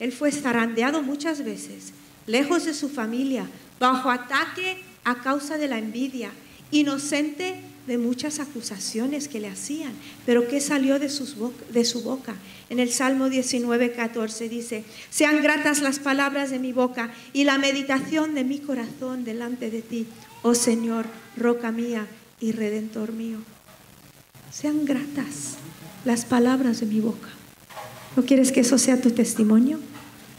Él 0.00 0.10
fue 0.10 0.32
zarandeado 0.32 1.00
muchas 1.00 1.44
veces, 1.44 1.92
lejos 2.26 2.64
de 2.64 2.74
su 2.74 2.88
familia, 2.88 3.48
bajo 3.78 4.10
ataque 4.10 4.78
a 5.04 5.22
causa 5.22 5.58
de 5.58 5.68
la 5.68 5.78
envidia, 5.78 6.32
inocente 6.72 7.54
de 7.86 7.98
muchas 7.98 8.40
acusaciones 8.40 9.28
que 9.28 9.38
le 9.38 9.46
hacían, 9.46 9.92
pero 10.26 10.48
¿qué 10.48 10.60
salió 10.60 10.98
de, 10.98 11.06
de 11.06 11.84
su 11.84 12.02
boca? 12.02 12.34
En 12.68 12.80
el 12.80 12.90
Salmo 12.90 13.30
19, 13.30 13.92
14 13.92 14.48
dice, 14.48 14.82
sean 15.08 15.44
gratas 15.44 15.80
las 15.80 16.00
palabras 16.00 16.50
de 16.50 16.58
mi 16.58 16.72
boca 16.72 17.12
y 17.32 17.44
la 17.44 17.58
meditación 17.58 18.34
de 18.34 18.42
mi 18.42 18.58
corazón 18.58 19.22
delante 19.22 19.70
de 19.70 19.82
ti, 19.82 20.08
oh 20.42 20.56
Señor, 20.56 21.06
roca 21.36 21.70
mía 21.70 22.08
y 22.40 22.50
redentor 22.50 23.12
mío. 23.12 23.38
Sean 24.50 24.84
gratas 24.84 25.60
las 26.04 26.24
palabras 26.24 26.80
de 26.80 26.86
mi 26.86 27.00
boca. 27.00 27.28
¿No 28.16 28.24
quieres 28.24 28.52
que 28.52 28.60
eso 28.60 28.78
sea 28.78 29.00
tu 29.00 29.10
testimonio? 29.10 29.78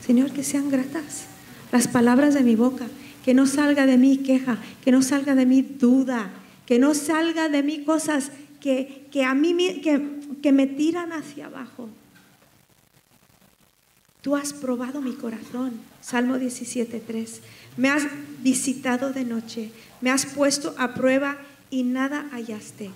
Señor, 0.05 0.31
que 0.31 0.43
sean 0.43 0.69
gratas 0.69 1.25
las 1.71 1.87
palabras 1.87 2.33
de 2.33 2.43
mi 2.43 2.55
boca, 2.55 2.87
que 3.23 3.33
no 3.33 3.47
salga 3.47 3.85
de 3.85 3.97
mí 3.97 4.17
queja, 4.17 4.57
que 4.83 4.91
no 4.91 5.01
salga 5.01 5.35
de 5.35 5.45
mí 5.45 5.61
duda, 5.61 6.29
que 6.65 6.79
no 6.79 6.93
salga 6.93 7.49
de 7.49 7.63
mí 7.63 7.83
cosas 7.83 8.31
que, 8.59 9.07
a 9.25 9.33
mí 9.33 9.81
que, 9.81 10.19
que 10.41 10.51
me 10.51 10.67
tiran 10.67 11.13
hacia 11.13 11.47
abajo. 11.47 11.89
Tú 14.21 14.35
has 14.35 14.53
probado 14.53 15.01
mi 15.01 15.13
corazón. 15.13 15.79
Salmo 16.01 16.37
17.3. 16.37 17.39
Me 17.77 17.89
has 17.89 18.03
visitado 18.43 19.13
de 19.13 19.23
noche, 19.23 19.71
me 20.01 20.11
has 20.11 20.25
puesto 20.25 20.75
a 20.77 20.93
prueba 20.93 21.37
y 21.69 21.83
nada 21.83 22.27
hallaste. 22.31 22.91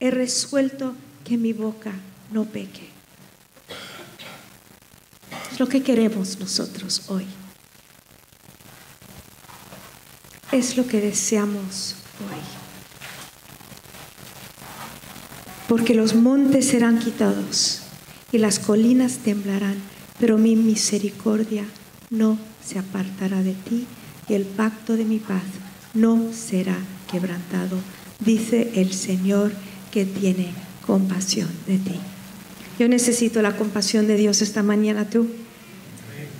He 0.00 0.10
resuelto 0.10 0.94
que 1.24 1.38
mi 1.38 1.52
boca 1.52 1.92
no 2.30 2.44
peque. 2.44 2.88
Es 5.50 5.58
lo 5.58 5.68
que 5.68 5.82
queremos 5.82 6.38
nosotros 6.38 7.04
hoy. 7.08 7.26
Es 10.52 10.76
lo 10.76 10.86
que 10.86 11.00
deseamos 11.00 11.96
hoy. 12.20 12.40
Porque 15.68 15.94
los 15.94 16.14
montes 16.14 16.68
serán 16.68 16.98
quitados 16.98 17.80
y 18.30 18.38
las 18.38 18.58
colinas 18.58 19.18
temblarán, 19.18 19.76
pero 20.20 20.38
mi 20.38 20.56
misericordia 20.56 21.64
no 22.10 22.38
se 22.64 22.78
apartará 22.78 23.42
de 23.42 23.54
ti 23.54 23.86
y 24.28 24.34
el 24.34 24.44
pacto 24.44 24.96
de 24.96 25.04
mi 25.04 25.18
paz 25.18 25.42
no 25.94 26.32
será 26.32 26.76
quebrantado, 27.10 27.78
dice 28.20 28.72
el 28.74 28.92
Señor 28.92 29.52
que 29.90 30.04
tiene 30.04 30.52
compasión 30.86 31.48
de 31.66 31.78
ti. 31.78 32.00
Yo 32.78 32.88
necesito 32.88 33.42
la 33.42 33.56
compasión 33.56 34.06
de 34.06 34.16
Dios 34.16 34.42
esta 34.42 34.62
mañana, 34.62 35.08
tú. 35.08 35.28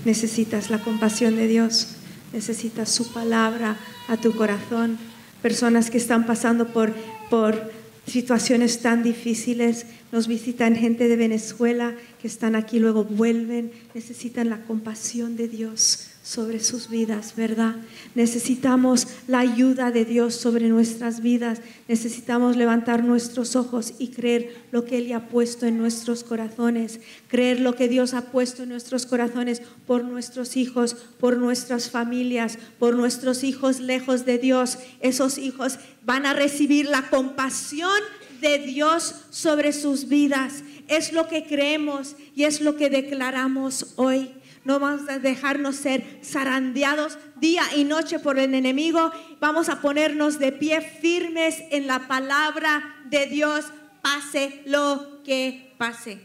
Necesitas 0.05 0.71
la 0.71 0.79
compasión 0.83 1.37
de 1.37 1.47
Dios, 1.47 1.97
necesitas 2.33 2.91
su 2.91 3.13
palabra 3.13 3.77
a 4.09 4.17
tu 4.17 4.35
corazón. 4.35 4.99
Personas 5.43 5.91
que 5.91 5.99
están 5.99 6.27
pasando 6.27 6.69
por, 6.69 6.95
por 7.31 7.73
situaciones 8.07 8.81
tan 8.81 9.03
difíciles, 9.03 9.87
nos 10.13 10.29
visitan 10.29 10.77
gente 10.77 11.09
de 11.09 11.17
Venezuela 11.17 11.95
que 12.21 12.29
están 12.29 12.55
aquí, 12.55 12.79
luego 12.79 13.05
vuelven, 13.05 13.73
necesitan 13.95 14.51
la 14.51 14.65
compasión 14.65 15.37
de 15.37 15.49
Dios 15.49 16.14
sobre 16.25 16.59
sus 16.59 16.89
vidas, 16.89 17.35
¿verdad? 17.37 17.77
Necesitamos 18.15 19.07
la 19.29 19.41
ayuda 19.41 19.91
de 19.91 20.07
Dios 20.07 20.35
sobre 20.35 20.69
nuestras 20.69 21.21
vidas. 21.21 21.61
Necesitamos 21.87 22.57
levantar 22.57 23.05
nuestros 23.05 23.57
ojos 23.57 23.93
y 23.99 24.09
creer 24.09 24.57
lo 24.73 24.87
que 24.87 24.97
Él 24.97 25.13
ha 25.13 25.29
puesto 25.29 25.67
en 25.67 25.77
nuestros 25.77 26.25
corazones. 26.25 26.99
Creer 27.29 27.61
lo 27.61 27.77
que 27.77 27.89
Dios 27.89 28.15
ha 28.15 28.23
puesto 28.33 28.63
en 28.63 28.71
nuestros 28.71 29.05
corazones 29.05 29.61
por 29.87 30.03
nuestros 30.03 30.57
hijos, 30.57 30.97
por 31.21 31.37
nuestras 31.37 31.91
familias, 31.91 32.59
por 32.79 32.97
nuestros 32.97 33.45
hijos 33.45 33.79
lejos 33.81 34.25
de 34.25 34.39
Dios. 34.39 34.79
Esos 35.01 35.37
hijos 35.37 35.79
van 36.07 36.25
a 36.25 36.33
recibir 36.33 36.87
la 36.87 37.11
compasión 37.11 38.01
de 38.41 38.61
Dios 38.61 39.15
sobre 39.29 39.75
sus 39.75 40.09
vidas. 40.09 40.65
Es 40.89 41.13
lo 41.13 41.29
que 41.29 41.45
creemos 41.45 42.17
y 42.35 42.45
es 42.45 42.63
lo 42.63 42.77
que 42.77 42.89
declaramos 42.89 43.93
hoy. 43.97 44.31
No 44.65 44.81
vamos 44.81 45.09
a 45.09 45.19
dejarnos 45.19 45.77
ser 45.77 46.21
zarandeados 46.25 47.19
día 47.37 47.63
y 47.77 47.85
noche 47.85 48.19
por 48.19 48.39
el 48.39 48.55
enemigo. 48.55 49.13
Vamos 49.41 49.69
a 49.69 49.81
ponernos 49.81 50.39
de 50.39 50.53
pie 50.53 50.81
firmes 50.81 51.63
en 51.71 51.87
la 51.87 52.09
palabra 52.09 52.97
de 53.11 53.27
Dios, 53.27 53.67
pase 54.01 54.63
lo 54.65 55.23
que 55.23 55.75
pase. 55.77 56.19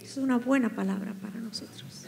Es 0.00 0.16
una 0.16 0.38
buena 0.38 0.70
palabra 0.70 1.14
para 1.20 1.38
nosotros. 1.40 2.06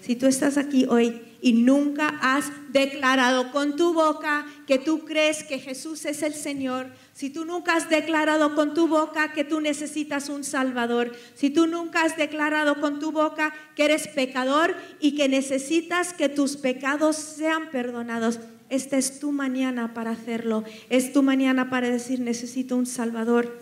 Si 0.00 0.16
tú 0.16 0.26
estás 0.26 0.56
aquí 0.56 0.86
hoy 0.88 1.29
y 1.42 1.52
nunca 1.52 2.18
has 2.20 2.50
declarado 2.72 3.50
con 3.52 3.76
tu 3.76 3.94
boca 3.94 4.46
que 4.66 4.78
tú 4.78 5.04
crees 5.04 5.42
que 5.44 5.58
Jesús 5.58 6.04
es 6.04 6.22
el 6.22 6.34
Señor, 6.34 6.88
si 7.12 7.30
tú 7.30 7.44
nunca 7.44 7.74
has 7.74 7.90
declarado 7.90 8.54
con 8.54 8.74
tu 8.74 8.88
boca 8.88 9.32
que 9.32 9.44
tú 9.44 9.60
necesitas 9.60 10.28
un 10.28 10.44
Salvador, 10.44 11.12
si 11.34 11.50
tú 11.50 11.66
nunca 11.66 12.02
has 12.02 12.16
declarado 12.16 12.80
con 12.80 12.98
tu 12.98 13.12
boca 13.12 13.52
que 13.76 13.84
eres 13.84 14.08
pecador 14.08 14.74
y 15.00 15.14
que 15.16 15.28
necesitas 15.28 16.12
que 16.12 16.28
tus 16.28 16.56
pecados 16.56 17.16
sean 17.16 17.70
perdonados, 17.70 18.40
esta 18.70 18.96
es 18.96 19.18
tu 19.18 19.32
mañana 19.32 19.94
para 19.94 20.12
hacerlo. 20.12 20.64
Es 20.88 21.12
tu 21.12 21.24
mañana 21.24 21.68
para 21.70 21.90
decir, 21.90 22.20
necesito 22.20 22.76
un 22.76 22.86
Salvador. 22.86 23.58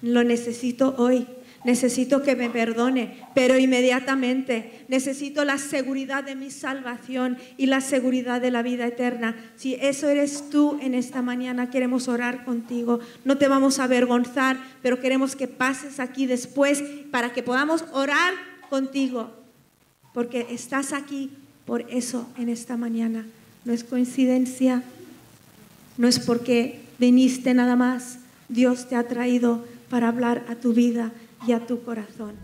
Lo 0.00 0.22
necesito 0.22 0.94
hoy. 0.98 1.26
Necesito 1.64 2.22
que 2.22 2.34
me 2.34 2.50
perdone, 2.50 3.24
pero 3.34 3.56
inmediatamente 3.56 4.84
necesito 4.88 5.44
la 5.44 5.58
seguridad 5.58 6.24
de 6.24 6.34
mi 6.34 6.50
salvación 6.50 7.38
y 7.56 7.66
la 7.66 7.80
seguridad 7.80 8.40
de 8.40 8.50
la 8.50 8.62
vida 8.62 8.86
eterna. 8.86 9.36
Si 9.54 9.74
eso 9.74 10.08
eres 10.08 10.50
tú 10.50 10.78
en 10.82 10.94
esta 10.94 11.22
mañana, 11.22 11.70
queremos 11.70 12.08
orar 12.08 12.44
contigo. 12.44 12.98
No 13.24 13.38
te 13.38 13.46
vamos 13.46 13.78
a 13.78 13.84
avergonzar, 13.84 14.58
pero 14.82 15.00
queremos 15.00 15.36
que 15.36 15.46
pases 15.46 16.00
aquí 16.00 16.26
después 16.26 16.82
para 17.12 17.32
que 17.32 17.44
podamos 17.44 17.84
orar 17.92 18.34
contigo, 18.68 19.30
porque 20.12 20.48
estás 20.50 20.92
aquí 20.92 21.30
por 21.64 21.82
eso 21.90 22.28
en 22.38 22.48
esta 22.48 22.76
mañana. 22.76 23.24
No 23.64 23.72
es 23.72 23.84
coincidencia, 23.84 24.82
no 25.96 26.08
es 26.08 26.18
porque 26.18 26.80
viniste 26.98 27.54
nada 27.54 27.76
más. 27.76 28.18
Dios 28.48 28.88
te 28.88 28.96
ha 28.96 29.06
traído 29.06 29.64
para 29.88 30.08
hablar 30.08 30.44
a 30.48 30.56
tu 30.56 30.72
vida 30.72 31.12
y 31.46 31.52
a 31.52 31.66
tu 31.66 31.82
corazón. 31.82 32.36